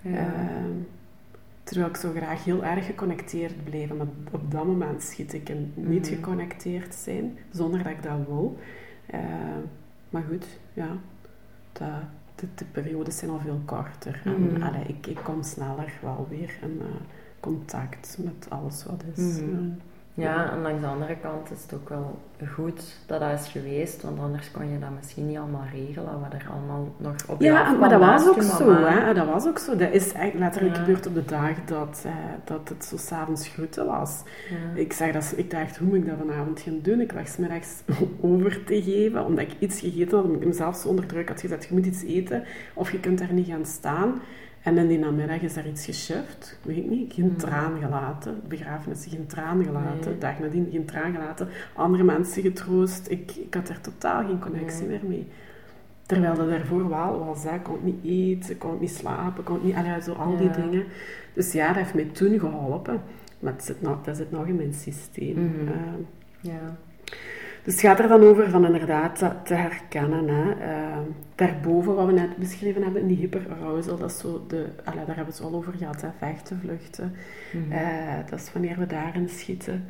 Ehm, 0.04 0.70
terwijl 1.62 1.88
ik 1.88 1.96
zo 1.96 2.10
graag 2.12 2.44
heel 2.44 2.64
erg 2.64 2.86
geconnecteerd 2.86 3.64
blijven, 3.64 3.96
maar 3.96 4.06
op 4.30 4.50
dat 4.50 4.64
moment 4.66 5.02
schiet 5.02 5.32
ik 5.32 5.48
in 5.48 5.72
niet 5.76 6.06
Mhm. 6.10 6.14
geconnecteerd 6.14 6.94
zijn, 6.94 7.38
zonder 7.50 7.82
dat 7.82 7.92
ik 7.92 8.02
dat 8.02 8.18
wil. 8.26 8.58
Ehm, 9.06 9.60
maar 10.10 10.22
goed, 10.28 10.46
ja, 10.72 10.88
dat, 11.72 11.88
de, 12.34 12.46
de 12.54 12.64
periodes 12.64 13.18
zijn 13.18 13.30
al 13.30 13.38
veel 13.40 13.60
korter. 13.64 14.20
En 14.24 14.42
Mhm. 14.52 14.62
allee, 14.62 14.84
ik, 14.86 15.06
ik 15.06 15.20
kom 15.24 15.42
sneller 15.42 15.92
wel 16.02 16.26
weer 16.30 16.58
in 16.62 16.78
eh, 16.80 16.86
contact 17.40 18.18
met 18.24 18.46
alles 18.50 18.84
wat 18.84 19.02
is. 19.14 19.38
Mhm. 19.40 19.68
Ja, 20.14 20.50
en 20.52 20.62
langs 20.62 20.80
de 20.80 20.86
andere 20.86 21.16
kant 21.22 21.50
is 21.50 21.62
het 21.62 21.74
ook 21.74 21.88
wel 21.88 22.18
goed 22.54 22.82
dat 23.06 23.20
dat 23.20 23.40
is 23.40 23.48
geweest, 23.48 24.02
want 24.02 24.18
anders 24.20 24.50
kon 24.50 24.72
je 24.72 24.78
dat 24.78 24.88
misschien 24.96 25.26
niet 25.26 25.38
allemaal 25.38 25.64
regelen, 25.72 26.20
wat 26.20 26.32
er 26.32 26.46
allemaal 26.50 26.94
nog 26.96 27.14
op 27.28 27.40
je 27.40 27.46
Ja, 27.46 27.70
maar 27.72 27.88
dat 27.88 28.00
was 28.00 28.28
ook 28.28 28.42
zo. 28.42 28.74
Hè? 28.84 29.14
Dat 29.14 29.26
was 29.26 29.46
ook 29.46 29.58
zo. 29.58 29.76
Dat 29.76 29.92
is 29.92 30.12
eigenlijk 30.12 30.38
letterlijk 30.38 30.74
Ja. 30.76 30.80
gebeurd 30.80 31.06
op 31.06 31.14
de 31.14 31.24
dag 31.24 31.64
dat, 31.64 32.02
eh, 32.06 32.12
dat 32.44 32.68
het 32.68 32.84
zo 32.84 32.96
s'avonds 32.96 33.48
groeten 33.48 33.86
was. 33.86 34.22
Ja. 34.50 34.80
Ik, 34.80 34.92
zag 34.92 35.12
dat, 35.12 35.32
ik 35.36 35.50
dacht, 35.50 35.76
hoe 35.76 35.88
moet 35.88 35.96
ik 35.96 36.06
dat 36.06 36.18
vanavond 36.18 36.60
gaan 36.60 36.78
doen? 36.82 37.00
Ik 37.00 37.12
was 37.12 37.36
middags 37.36 37.82
over 38.20 38.64
te 38.64 38.82
geven, 38.82 39.24
omdat 39.24 39.44
ik 39.44 39.52
iets 39.58 39.80
gegeten 39.80 40.16
had, 40.16 40.24
omdat 40.26 40.40
ik 40.40 40.46
mezelf 40.46 40.76
zo 40.76 40.88
onder 40.88 41.06
druk 41.06 41.28
had 41.28 41.40
gezet. 41.40 41.64
Je 41.64 41.74
moet 41.74 41.86
iets 41.86 42.02
eten, 42.02 42.44
of 42.74 42.92
je 42.92 43.00
kunt 43.00 43.18
daar 43.18 43.32
niet 43.32 43.46
gaan 43.48 43.66
staan. 43.66 44.20
En 44.62 44.78
in 44.78 44.88
die 44.88 44.98
namiddag 44.98 45.40
is 45.40 45.54
daar 45.54 45.66
iets 45.66 45.84
geschift. 45.84 46.58
Weet 46.62 46.76
ik 46.76 46.90
niet. 46.90 47.12
Geen 47.12 47.24
Hmm. 47.24 47.36
traan 47.36 47.78
gelaten. 47.80 48.40
Begrafenis, 48.48 49.06
geen 49.10 49.26
traan 49.26 49.64
gelaten. 49.64 50.10
Nee. 50.10 50.18
Dag 50.18 50.38
nadien, 50.38 50.68
geen 50.70 50.84
traan 50.84 51.12
gelaten. 51.12 51.48
Andere 51.74 52.02
mensen 52.02 52.42
getroost. 52.42 53.10
Ik, 53.10 53.32
ik 53.36 53.54
had 53.54 53.68
er 53.68 53.80
totaal 53.80 54.26
geen 54.26 54.38
connectie 54.38 54.86
Nee. 54.86 54.98
meer 54.98 55.08
mee. 55.08 55.26
Terwijl 56.06 56.34
dat 56.34 56.48
daarvoor 56.48 56.88
wel 56.88 57.24
was. 57.24 57.44
hè. 57.44 57.54
Ik 57.54 57.62
kon 57.62 57.78
niet 57.82 58.04
eten, 58.04 58.50
ik 58.50 58.58
kon 58.58 58.76
niet 58.80 58.90
slapen, 58.90 59.38
ik 59.38 59.44
kon 59.44 59.60
niet... 59.62 59.74
Allee, 59.74 60.02
zo 60.02 60.12
al 60.12 60.36
die 60.36 60.50
dingen. 60.50 60.84
Dus 61.34 61.52
ja, 61.52 61.66
dat 61.66 61.76
heeft 61.76 61.94
mij 61.94 62.04
toen 62.12 62.38
geholpen. 62.38 63.00
Maar 63.38 63.52
het 63.52 63.64
zit 63.64 63.82
nog, 63.82 64.02
dat 64.02 64.16
zit 64.16 64.30
nog 64.30 64.46
in 64.46 64.56
mijn 64.56 64.72
systeem. 64.74 65.34
Mhm. 65.44 65.68
Eh, 65.68 65.74
Ja. 66.40 66.76
Dus 67.64 67.72
het 67.72 67.80
gaat 67.80 67.98
er 67.98 68.08
dan 68.08 68.22
over 68.22 68.50
van 68.50 68.64
inderdaad 68.66 69.18
dat 69.18 69.46
te 69.46 69.54
herkennen. 69.54 70.28
Hè. 70.28 70.50
Eh, 70.52 70.98
daarboven, 71.34 71.94
wat 71.94 72.06
we 72.06 72.12
net 72.12 72.36
beschreven 72.36 72.82
hebben 72.82 73.02
in 73.02 73.08
die 73.08 73.16
hyperarousal, 73.16 73.98
dat 73.98 74.10
is 74.10 74.18
zo 74.18 74.44
de... 74.48 74.68
Allee, 74.84 75.04
daar 75.04 75.16
hebben 75.16 75.34
we 75.34 75.42
het 75.42 75.52
al 75.52 75.58
over 75.58 75.72
gehad, 75.72 76.00
hè. 76.00 76.08
vechten, 76.18 76.60
vluchten. 76.60 77.14
Mhm. 77.52 77.72
Eh, 77.72 78.18
dat 78.30 78.40
is 78.40 78.52
wanneer 78.52 78.78
we 78.78 78.86
daarin 78.86 79.28
schieten. 79.28 79.84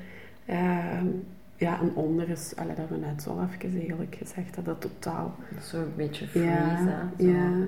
Ehm, 0.47 1.07
ja, 1.57 1.81
en 1.81 1.95
onder 1.95 2.29
is, 2.29 2.53
allee, 2.57 2.69
dat 2.69 2.79
hebben 2.79 3.01
we 3.01 3.07
net 3.07 3.23
zo 3.23 3.49
even 3.53 3.79
eigenlijk 3.79 4.15
gezegd, 4.15 4.55
dat 4.55 4.65
dat 4.65 4.81
totaal... 4.81 5.35
Zo 5.63 5.77
een 5.77 5.93
beetje 5.97 6.27
freeze, 6.27 6.49
Ja, 6.49 6.77
hè. 6.77 7.25
Zo. 7.25 7.31
ja. 7.31 7.67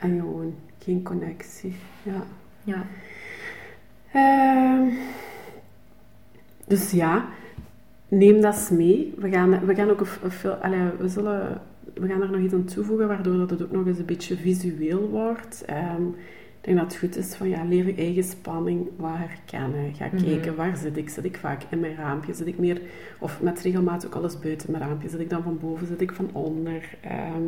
En 0.00 0.18
gewoon 0.18 0.54
geen 0.78 1.02
connectie. 1.02 1.76
Ja. 2.02 2.22
Ja. 2.64 2.86
Ehm, 4.12 4.88
dus 6.66 6.90
ja, 6.90 7.28
neem 8.18 8.40
dat 8.40 8.70
mee. 8.72 9.14
We 9.18 9.30
gaan, 9.30 9.66
we 9.66 9.74
gaan 9.74 9.90
ook 9.90 10.00
een, 10.00 10.30
veel, 10.30 10.58
we, 10.98 11.08
zullen, 11.08 11.60
we 11.94 12.08
gaan 12.08 12.22
er 12.22 12.30
nog 12.30 12.40
iets 12.40 12.54
aan 12.54 12.64
toevoegen, 12.64 13.08
waardoor 13.08 13.36
dat 13.36 13.50
het 13.50 13.62
ook 13.62 13.72
nog 13.72 13.86
eens 13.86 13.98
een 13.98 14.04
beetje 14.04 14.36
visueel 14.36 15.08
wordt. 15.08 15.64
Ehm, 15.66 16.06
ik 16.58 16.68
denk 16.68 16.76
dat 16.76 16.86
het 16.86 16.96
goed 16.96 17.16
is 17.16 17.34
van 17.34 17.48
ja, 17.48 17.64
leer 17.64 17.86
je 17.86 17.94
eigen 17.94 18.24
spanning 18.24 18.88
wat 18.96 19.10
herkennen. 19.14 19.94
Ga 19.94 20.08
kijken, 20.08 20.56
waar 20.56 20.76
zit 20.76 20.96
ik? 20.96 21.08
Zit 21.08 21.24
ik 21.24 21.36
vaak 21.36 21.62
in 21.70 21.80
mijn 21.80 21.96
raampje? 21.96 22.34
Zit 22.34 22.46
ik 22.46 22.58
meer, 22.58 22.80
of 23.18 23.42
met 23.42 23.60
regelmaat 23.60 24.06
ook 24.06 24.14
alles 24.14 24.38
buiten 24.38 24.70
mijn 24.70 24.82
raampje? 24.82 25.08
Zit 25.08 25.20
ik 25.20 25.30
dan 25.30 25.42
van 25.42 25.58
boven? 25.58 25.86
Zit 25.86 26.00
ik 26.00 26.12
van 26.12 26.30
onder? 26.32 26.94
Ehm, 27.00 27.42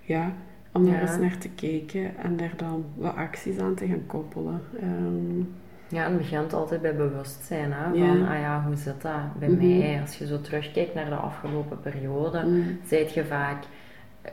ja, 0.00 0.32
om 0.72 0.84
daar 0.84 0.94
Ja. 0.94 1.00
eens 1.00 1.18
naar 1.18 1.38
te 1.38 1.48
kijken 1.54 2.16
en 2.16 2.36
daar 2.36 2.54
dan 2.56 2.84
wat 2.94 3.14
acties 3.14 3.58
aan 3.58 3.74
te 3.74 3.86
gaan 3.86 4.06
koppelen. 4.06 4.60
Ehm, 4.80 5.40
Ja, 5.88 6.04
en 6.04 6.08
het 6.12 6.18
begint 6.18 6.52
altijd 6.52 6.82
bij 6.82 6.96
bewustzijn. 6.96 7.72
Hè? 7.72 7.90
Ja. 7.92 8.06
Van, 8.06 8.28
ah 8.28 8.40
ja, 8.40 8.62
hoe 8.66 8.76
zit 8.76 9.02
dat 9.02 9.38
bij 9.38 9.48
Mhm. 9.48 9.78
mij? 9.78 9.98
Als 10.00 10.18
je 10.18 10.26
zo 10.26 10.40
terugkijkt 10.40 10.94
naar 10.94 11.08
de 11.08 11.14
afgelopen 11.14 11.80
periode, 11.80 12.42
mm, 12.46 12.78
zijt 12.86 13.14
je 13.14 13.24
vaak 13.24 13.64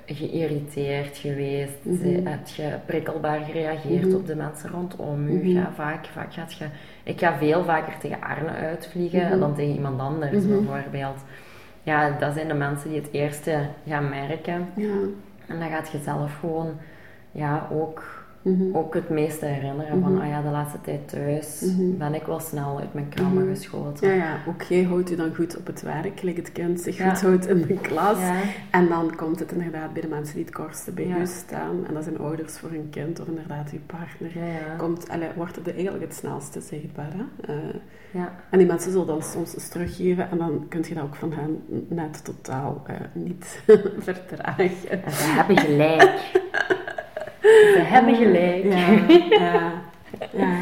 geïrriteerd 0.05 1.17
geweest? 1.17 1.77
Mhm. 1.81 2.25
Heb 2.27 2.47
je 2.47 2.75
prikkelbaar 2.85 3.39
gereageerd 3.39 4.05
Mhm. 4.05 4.15
op 4.15 4.27
de 4.27 4.35
mensen 4.35 4.69
rondom 4.69 5.27
u? 5.27 5.33
Mhm. 5.37 5.47
Ja, 5.47 5.71
vaak, 5.75 6.05
vaak 6.05 6.33
gaat 6.33 6.53
je... 6.53 6.65
Ik 7.03 7.19
ga 7.19 7.37
veel 7.37 7.63
vaker 7.63 7.97
tegen 7.99 8.21
Arne 8.21 8.49
uitvliegen 8.49 9.39
dan 9.39 9.55
tegen 9.55 9.73
iemand 9.75 9.99
anders 9.99 10.45
bijvoorbeeld. 10.47 11.23
Ja, 11.83 12.09
dat 12.19 12.33
zijn 12.33 12.47
de 12.47 12.53
mensen 12.53 12.89
die 12.89 13.01
het 13.01 13.11
eerste 13.11 13.59
gaan 13.87 14.09
merken. 14.09 14.67
Ja. 14.75 14.93
En 15.47 15.59
dan 15.59 15.69
gaat 15.69 15.89
je 15.91 15.97
zelf 16.03 16.39
gewoon 16.39 16.73
ja, 17.31 17.67
ook, 17.71 18.24
Mhm. 18.45 18.75
ook 18.75 18.93
het 18.93 19.09
meeste 19.09 19.45
herinneren 19.45 19.99
Mhm. 19.99 20.09
van, 20.09 20.21
ah 20.21 20.27
ja, 20.27 20.41
de 20.41 20.49
laatste 20.49 20.81
tijd 20.81 21.07
thuis 21.09 21.61
Mhm. 21.61 21.97
ben 21.97 22.13
ik 22.13 22.23
wel 22.25 22.39
snel 22.39 22.79
uit 22.79 22.93
mijn 22.93 23.09
krammen 23.09 23.43
Mhm. 23.45 23.53
geschoten. 23.55 24.07
Ja, 24.07 24.13
ja, 24.13 24.37
ook 24.47 24.61
jij 24.61 24.83
houdt 24.83 25.09
je 25.09 25.15
dan 25.15 25.35
goed 25.35 25.57
op 25.57 25.67
het 25.67 25.81
werk, 25.81 26.19
gelijk 26.19 26.37
het 26.37 26.51
kind 26.51 26.81
zich 26.81 26.97
Ja. 26.97 27.09
goed 27.09 27.21
houdt 27.21 27.47
in 27.47 27.61
de 27.61 27.73
klas. 27.81 28.19
Ja. 28.19 28.33
En 28.71 28.87
dan 28.87 29.15
komt 29.15 29.39
het 29.39 29.51
inderdaad 29.51 29.93
bij 29.93 30.01
de 30.01 30.07
mensen 30.07 30.35
die 30.35 30.45
het 30.45 30.53
kortste 30.53 30.91
bij 30.91 31.07
Ja. 31.07 31.17
u 31.17 31.25
staan. 31.25 31.85
En 31.87 31.93
dat 31.93 32.03
zijn 32.03 32.17
ouders 32.19 32.57
voor 32.59 32.69
hun 32.69 32.87
kind 32.89 33.19
of 33.19 33.27
inderdaad 33.27 33.69
uw 33.71 33.79
partner. 33.85 34.31
Komt, 34.77 35.09
allee, 35.09 35.29
wordt 35.35 35.55
het 35.55 35.73
eigenlijk 35.73 36.03
het 36.03 36.13
snelste 36.15 36.61
zichtbaar. 36.61 37.11
Hè? 37.15 37.53
Eh, 37.53 37.59
ja. 38.11 38.33
en 38.49 38.57
die 38.57 38.67
mensen 38.67 38.91
zullen 38.91 39.07
dan 39.07 39.21
soms 39.23 39.53
eens 39.53 39.67
teruggeven 39.67 40.31
en 40.31 40.37
dan 40.37 40.65
kun 40.69 40.83
je 40.87 40.93
dat 40.93 41.03
ook 41.03 41.15
van 41.15 41.33
hen 41.33 41.63
net 41.87 42.23
totaal 42.25 42.83
eh, 42.87 42.95
niet 43.13 43.61
vertragen. 43.97 44.69
En 44.89 45.11
ze 45.11 45.23
hebben 45.35 45.57
gelijk. 45.57 46.13
Ze 47.73 47.81
hebben 47.93 48.15
gelijk. 48.15 48.63
Ja, 48.63 48.87
ja, 49.39 49.71
ja. 50.33 50.55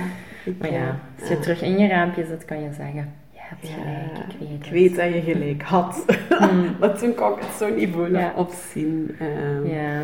Ik, 0.45 0.59
Maar 0.59 0.71
ja, 0.71 0.99
als 1.19 1.29
je 1.29 1.35
ja. 1.35 1.41
terug 1.41 1.61
in 1.61 1.77
je 1.77 1.87
raampje 1.87 2.25
zit, 2.25 2.45
kan 2.45 2.61
je 2.61 2.69
zeggen, 2.73 3.13
je 3.31 3.39
hebt 3.39 3.67
Ja, 3.67 3.73
gelijk, 3.73 4.17
ik 4.33 4.39
weet 4.39 4.65
ik 4.65 4.71
weet 4.71 4.95
dat 4.95 5.13
je 5.25 5.31
gelijk 5.33 5.61
had. 5.75 6.05
Hmm. 6.39 6.75
maar 6.79 6.97
toen 6.97 7.13
kon 7.15 7.31
ik 7.31 7.39
het 7.39 7.53
zo 7.57 7.73
niet 7.75 7.89
voelen 7.93 8.21
Ja. 8.21 8.33
of 8.35 8.67
zien. 8.73 9.15
Ehm, 9.19 9.67
Ja, 9.67 10.01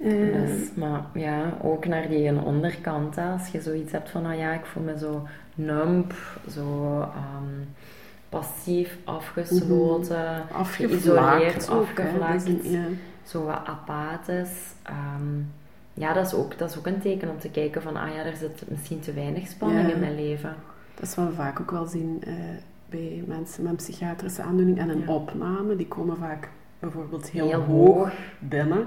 eh, 0.00 0.12
dus, 0.32 0.68
maar 0.74 1.00
ja, 1.14 1.56
ook 1.62 1.86
naar 1.86 2.08
die 2.08 2.32
onderkant, 2.44 3.16
hè, 3.16 3.30
als 3.30 3.48
je 3.48 3.60
zoiets 3.60 3.92
hebt 3.92 4.10
van, 4.10 4.26
ah 4.26 4.38
ja, 4.38 4.52
ik 4.52 4.64
voel 4.64 4.82
me 4.82 4.98
zo 4.98 5.26
numb, 5.54 6.12
zo 6.50 6.98
ehm, 7.00 7.66
passief, 8.28 8.96
afgesloten, 9.04 10.42
geïsoleerd, 10.62 11.70
ook, 11.70 11.86
hè. 11.96 12.02
afgevlakt. 12.04 12.70
Ja. 12.70 12.84
zo 13.24 13.44
wat 13.44 13.60
apathisch. 13.64 14.72
Ehm, 14.82 15.40
ja, 15.94 16.12
dat 16.12 16.26
is, 16.26 16.34
ook, 16.34 16.58
dat 16.58 16.70
is 16.70 16.78
ook 16.78 16.86
een 16.86 17.00
teken 17.00 17.28
om 17.28 17.38
te 17.38 17.48
kijken 17.50 17.82
van, 17.82 17.96
ah 17.96 18.08
ja, 18.14 18.24
er 18.24 18.36
zit 18.36 18.62
misschien 18.68 19.00
te 19.00 19.12
weinig 19.12 19.46
spanning 19.48 19.86
Ja. 19.88 19.94
in 19.94 20.00
mijn 20.00 20.14
leven. 20.14 20.54
Dat 20.94 21.04
is 21.08 21.14
wat 21.14 21.26
we 21.28 21.32
vaak 21.34 21.60
ook 21.60 21.70
wel 21.70 21.86
zien 21.86 22.22
eh, 22.26 22.34
bij 22.88 23.22
mensen 23.26 23.62
met 23.62 23.70
een 23.70 23.76
psychiatrische 23.78 24.42
aandoening 24.42 24.78
en 24.78 24.88
een 24.88 25.00
Ja. 25.06 25.12
opname. 25.14 25.76
Die 25.76 25.88
komen 25.88 26.16
vaak 26.16 26.48
bijvoorbeeld 26.78 27.30
heel, 27.30 27.46
Heel 27.48 27.60
hoog, 27.60 27.94
hoog. 27.96 28.12
binnen. 28.38 28.86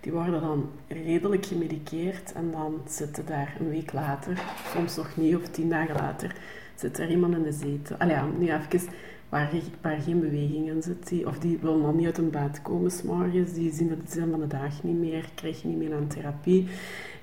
Die 0.00 0.12
worden 0.12 0.40
dan 0.40 0.70
redelijk 0.88 1.46
gemediceerd 1.46 2.32
en 2.32 2.50
dan 2.50 2.80
zitten 2.88 3.26
daar 3.26 3.56
een 3.60 3.68
week 3.70 3.92
later, 3.92 4.42
soms 4.74 4.96
nog 4.96 5.16
niet 5.16 5.36
of 5.36 5.42
tien 5.48 5.68
dagen 5.68 5.94
later, 5.94 6.34
zit 6.74 6.98
er 6.98 7.10
iemand 7.10 7.34
in 7.36 7.42
de 7.42 7.52
zetel. 7.52 7.96
Allee, 7.96 8.14
ja, 8.14 8.26
nu 8.38 8.52
even 8.52 8.88
waar, 9.28 9.50
waar 9.82 10.00
geen 10.00 10.20
beweging 10.20 10.68
in 10.68 10.82
zit. 10.82 11.08
Die, 11.08 11.26
of 11.26 11.38
die 11.38 11.58
wil 11.60 11.78
nog 11.78 11.94
niet 11.94 12.06
uit 12.06 12.18
een 12.18 12.30
bed 12.30 12.62
komen 12.62 12.90
s'morgens. 12.90 13.52
Die 13.52 13.72
zien 13.72 13.90
het 13.90 14.12
zin 14.12 14.30
van 14.30 14.40
de 14.40 14.46
dag 14.46 14.82
niet 14.82 14.98
meer, 14.98 15.28
krijgen 15.34 15.68
niet 15.68 15.78
meer 15.78 15.94
aan 15.94 16.06
therapie. 16.06 16.66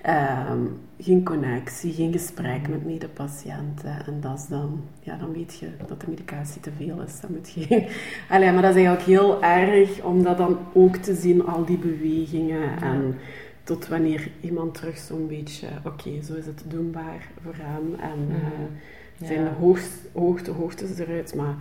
Ehm, 0.02 0.60
geen 1.00 1.24
connectie, 1.24 1.94
geen 1.94 2.12
gesprek 2.12 2.70
met 2.70 2.86
medepatiënten. 2.86 4.06
En 4.06 4.18
dat 4.22 4.40
is 4.40 4.48
dan, 4.48 4.82
ja, 5.00 5.18
dan 5.18 5.32
weet 5.34 5.58
je 5.60 5.68
dat 5.88 6.02
de 6.02 6.08
medicatie 6.10 6.62
te 6.62 6.72
veel 6.78 7.02
is. 7.02 7.20
Dan 7.20 7.32
moet 7.32 7.52
je, 7.52 7.88
Allee, 8.30 8.52
maar 8.52 8.62
dat 8.62 8.76
is 8.76 8.84
eigenlijk 8.86 9.06
heel 9.06 9.44
erg 9.44 10.04
om 10.04 10.24
dat 10.24 10.38
dan 10.38 10.58
ook 10.74 10.96
te 10.96 11.16
zien, 11.16 11.46
al 11.46 11.66
die 11.66 11.78
bewegingen. 11.78 12.82
En 12.82 13.16
tot 13.64 13.88
wanneer 13.88 14.30
iemand 14.42 14.74
terug 14.74 14.98
zo'n 14.98 15.28
beetje, 15.28 15.68
oké, 15.86 16.22
zo 16.24 16.34
is 16.34 16.46
het 16.46 16.64
doenbaar 16.68 17.28
voor 17.44 17.56
hem. 17.58 17.96
En 18.00 18.26
Mhm. 18.26 18.36
eh, 18.36 19.28
zijn 19.28 19.44
de 19.44 19.50
hoogst, 19.60 19.92
hoogte, 20.14 20.52
hoogtes 20.52 20.98
eruit. 21.00 21.36
Maar 21.36 21.56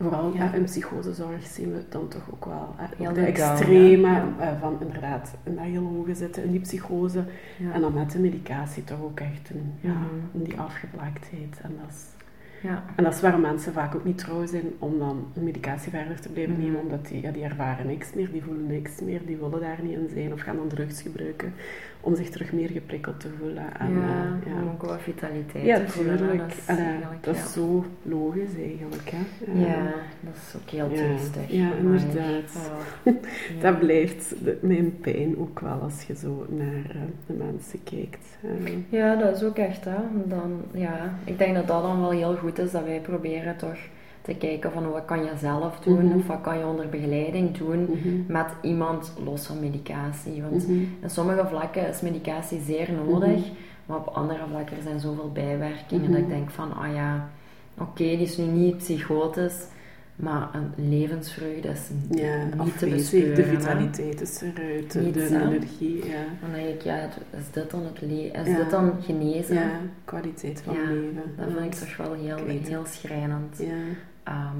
vooral 0.00 0.34
Ja. 0.34 0.52
in 0.52 0.64
psychosezorg 0.64 1.46
zien 1.46 1.72
we 1.72 1.82
dan 1.88 2.08
toch 2.08 2.22
ook 2.32 2.44
wel 2.44 2.74
Heel 2.96 3.08
ook 3.08 3.14
de 3.14 3.20
extreme 3.20 4.22
eh, 4.38 4.48
van 4.60 4.76
inderdaad 4.80 5.34
in 5.44 5.54
dat 5.54 5.64
heel 5.64 5.84
hoge 5.84 6.14
zitten, 6.14 6.44
in 6.44 6.50
die 6.50 6.60
psychose. 6.60 7.24
Ja. 7.56 7.72
En 7.72 7.80
dan 7.80 7.92
met 7.94 8.10
de 8.12 8.18
medicatie 8.18 8.84
toch 8.84 9.00
ook 9.00 9.20
echt 9.20 9.50
een, 9.50 9.72
ja, 9.80 9.92
Mhm. 9.92 10.04
in 10.32 10.42
die 10.44 10.60
afgevlaaktheid. 10.60 11.60
En 11.62 11.72
dat, 11.80 11.88
is, 11.94 12.04
Ja. 12.62 12.84
en 12.96 13.04
dat 13.04 13.14
is 13.14 13.20
waarom 13.20 13.40
mensen 13.40 13.72
vaak 13.72 13.94
ook 13.94 14.04
niet 14.04 14.18
trouw 14.18 14.46
zijn 14.46 14.64
om 14.78 14.98
dan 14.98 15.26
medicatie 15.32 15.90
verder 15.90 16.20
te 16.20 16.28
blijven 16.28 16.52
Mhm. 16.54 16.62
nemen, 16.62 16.80
omdat 16.80 17.06
die, 17.06 17.22
ja, 17.22 17.30
die 17.30 17.42
ervaren 17.44 17.86
niks 17.86 18.12
meer, 18.14 18.30
die 18.32 18.42
voelen 18.42 18.66
niks 18.66 19.00
meer, 19.00 19.20
die 19.26 19.36
willen 19.36 19.60
daar 19.60 19.78
niet 19.82 19.92
in 19.98 20.08
zijn 20.12 20.32
of 20.32 20.40
gaan 20.40 20.56
dan 20.56 20.68
drugs 20.68 21.02
gebruiken 21.02 21.52
om 22.00 22.16
zich 22.16 22.30
terug 22.30 22.52
meer 22.52 22.68
geprikkeld 22.68 23.20
te 23.20 23.28
voelen. 23.38 23.78
En, 23.78 23.92
ja, 23.92 24.38
eh, 24.46 24.52
ja. 24.52 24.70
ook 24.72 24.82
wel 24.82 24.98
vitaliteit 24.98 25.64
Ja, 25.64 25.78
te 25.78 25.88
voelen. 25.88 26.12
hè. 26.16 26.18
natuurlijk. 26.20 26.48
Dat 26.48 26.58
is, 26.58 26.68
Allee, 26.68 26.84
eigenlijk, 26.84 27.24
dat 27.24 27.36
ja. 27.36 27.42
is 27.42 27.52
zo 27.52 27.84
logisch 28.02 28.54
eigenlijk. 28.62 29.10
Hè? 29.14 29.52
Ja, 29.66 29.82
dat 30.20 30.34
is 30.34 30.54
ook 30.62 30.70
heel 30.70 30.88
triestig. 30.92 31.50
ja, 31.50 31.68
inderdaad. 31.78 32.56
oh. 33.04 33.12
Dat 33.62 33.78
blijft 33.78 34.34
de- 34.44 34.58
mijn 34.62 34.98
pijn 35.00 35.38
ook 35.38 35.60
wel 35.60 35.80
als 35.80 36.02
je 36.02 36.14
zo 36.16 36.46
naar 36.48 36.84
eh, 36.88 36.96
de 37.26 37.32
mensen 37.32 37.82
kijkt. 37.84 38.26
Eh, 38.42 38.72
Ja, 38.88 39.16
dat 39.16 39.36
is 39.36 39.42
ook 39.42 39.56
echt, 39.58 39.84
hè. 39.84 39.96
Dan, 40.24 40.62
ja, 40.72 41.18
ik 41.24 41.38
denk 41.38 41.54
dat 41.54 41.66
dat 41.66 41.82
dan 41.82 42.00
wel 42.00 42.10
heel 42.10 42.36
goed 42.36 42.47
is, 42.56 42.70
dat 42.70 42.84
wij 42.84 43.00
proberen 43.00 43.56
toch 43.56 43.76
te 44.22 44.34
kijken 44.34 44.72
van 44.72 44.90
wat 44.90 45.04
kan 45.04 45.24
je 45.24 45.30
zelf 45.40 45.78
doen, 45.80 46.04
Mhm. 46.06 46.18
of 46.18 46.26
wat 46.26 46.40
kan 46.40 46.58
je 46.58 46.66
onder 46.66 46.88
begeleiding 46.88 47.56
doen 47.58 47.82
mhm, 47.82 48.32
met 48.32 48.46
iemand 48.62 49.12
los 49.24 49.46
van 49.46 49.60
medicatie. 49.60 50.42
Want 50.42 50.68
mhm. 50.68 50.78
in 51.00 51.10
sommige 51.10 51.46
vlakken 51.48 51.88
is 51.88 52.00
medicatie 52.00 52.60
zeer 52.60 52.88
nodig, 53.06 53.40
maar 53.86 53.96
op 53.96 54.06
andere 54.06 54.44
vlakken 54.50 54.82
zijn 54.82 55.00
zoveel 55.00 55.30
bijwerkingen 55.32 56.10
dat 56.10 56.20
ik 56.20 56.26
Mhm. 56.26 56.34
denk 56.34 56.50
van, 56.50 56.72
ah 56.76 56.94
ja, 56.94 57.28
oké, 57.78 58.02
die 58.04 58.18
is 58.20 58.36
nu 58.36 58.44
niet 58.44 58.76
psychotisch, 58.76 59.64
maar 60.18 60.48
een 60.52 60.88
levensvreugde 60.88 61.68
is 61.68 61.80
Ja, 62.10 62.42
niet 62.44 62.52
te 62.52 62.58
afwezig, 62.58 62.96
bespeuren. 62.96 63.34
de 63.34 63.44
vitaliteit 63.44 64.20
is 64.20 64.40
eruit, 64.40 64.92
de, 64.92 65.00
Niets, 65.00 65.28
de 65.28 65.34
hè? 65.34 65.46
energie, 65.46 65.96
ja. 66.06 66.22
Dan 66.40 66.50
denk 66.54 66.68
ik, 66.68 66.82
ja, 66.82 66.96
is 67.38 67.50
dit 67.52 67.70
dan 67.70 67.84
het 67.84 68.00
leven? 68.00 68.40
Is 68.44 68.46
Ja. 68.50 68.56
dit 68.56 68.70
dan 68.70 68.92
genezen? 69.02 69.54
ja, 69.54 69.70
kwaliteit 70.04 70.60
van 70.64 70.74
Ja, 70.74 70.80
leven. 70.90 71.22
Dat 71.36 71.46
vind 71.56 71.74
ik 71.74 71.80
toch 71.80 71.96
wel 71.96 72.12
heel, 72.12 72.36
heel 72.46 72.84
schrijnend. 72.86 73.58
Ja. 73.58 73.74
Ehm, 74.22 74.56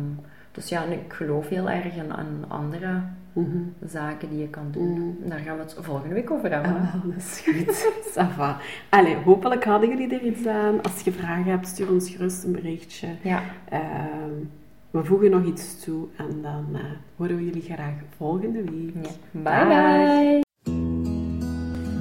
dus 0.53 0.68
ja, 0.68 0.85
ik 0.85 1.12
geloof 1.12 1.49
heel 1.49 1.71
erg 1.71 1.94
in, 1.97 2.12
aan 2.12 2.44
andere 2.49 3.03
mhm. 3.33 3.57
zaken 3.87 4.29
die 4.31 4.38
je 4.38 4.49
kan 4.49 4.68
doen. 4.71 4.92
Mhm. 4.92 5.29
Daar 5.29 5.38
gaan 5.38 5.57
we 5.57 5.62
het 5.62 5.77
volgende 5.81 6.14
week 6.14 6.31
over 6.31 6.53
hebben. 6.53 6.71
Ah, 6.73 6.92
wel, 6.92 7.12
dat 7.12 7.23
is 7.23 7.42
goed. 7.44 7.92
Ça 8.14 8.35
va. 8.37 8.57
Allee, 8.88 9.16
hopelijk 9.16 9.64
hadden 9.64 9.88
jullie 9.88 10.14
er 10.14 10.23
iets 10.23 10.47
aan. 10.47 10.83
Als 10.83 11.01
je 11.01 11.12
vragen 11.12 11.51
hebt, 11.51 11.66
stuur 11.66 11.90
ons 11.90 12.11
gerust 12.11 12.44
een 12.44 12.53
berichtje. 12.53 13.09
Ja, 13.23 13.42
Ehm, 13.68 14.33
we 14.90 15.05
voegen 15.05 15.31
nog 15.31 15.44
iets 15.44 15.85
toe 15.85 16.07
en 16.16 16.42
dan 16.42 16.66
eh, 16.74 16.81
horen 17.16 17.37
we 17.37 17.44
jullie 17.44 17.62
graag 17.62 17.94
volgende 18.16 18.62
week. 18.62 18.94
ja. 18.94 19.11
Bye 19.31 19.66
bye! 19.66 20.46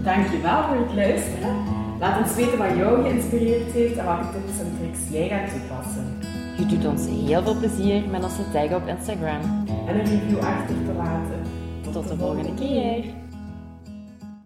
Dankjewel 0.04 0.64
voor 0.64 0.76
het 0.76 0.94
luisteren. 0.96 1.56
Laat 2.00 2.22
ons 2.22 2.36
weten 2.36 2.58
wat 2.58 2.76
jou 2.76 3.02
geïnspireerd 3.02 3.72
heeft 3.72 3.98
en 3.98 4.06
welke 4.06 4.26
tips 4.32 4.60
en 4.60 4.72
tricks 4.80 5.10
jij 5.12 5.28
gaat 5.28 5.50
toepassen. 5.50 6.06
Je 6.58 6.66
doet 6.66 6.86
ons 6.86 7.08
heel 7.08 7.42
veel 7.44 7.58
plezier 7.58 8.10
met 8.10 8.24
ons 8.24 8.36
te 8.36 8.52
taggen 8.52 8.76
op 8.76 8.88
Instagram. 8.88 9.42
En 9.88 10.00
een 10.00 10.06
review 10.06 10.40
achter 10.40 10.76
te 10.86 10.94
laten. 10.98 11.42
Tot 11.92 12.08
de 12.08 12.18
volgende 12.18 12.54
keer! 12.54 13.04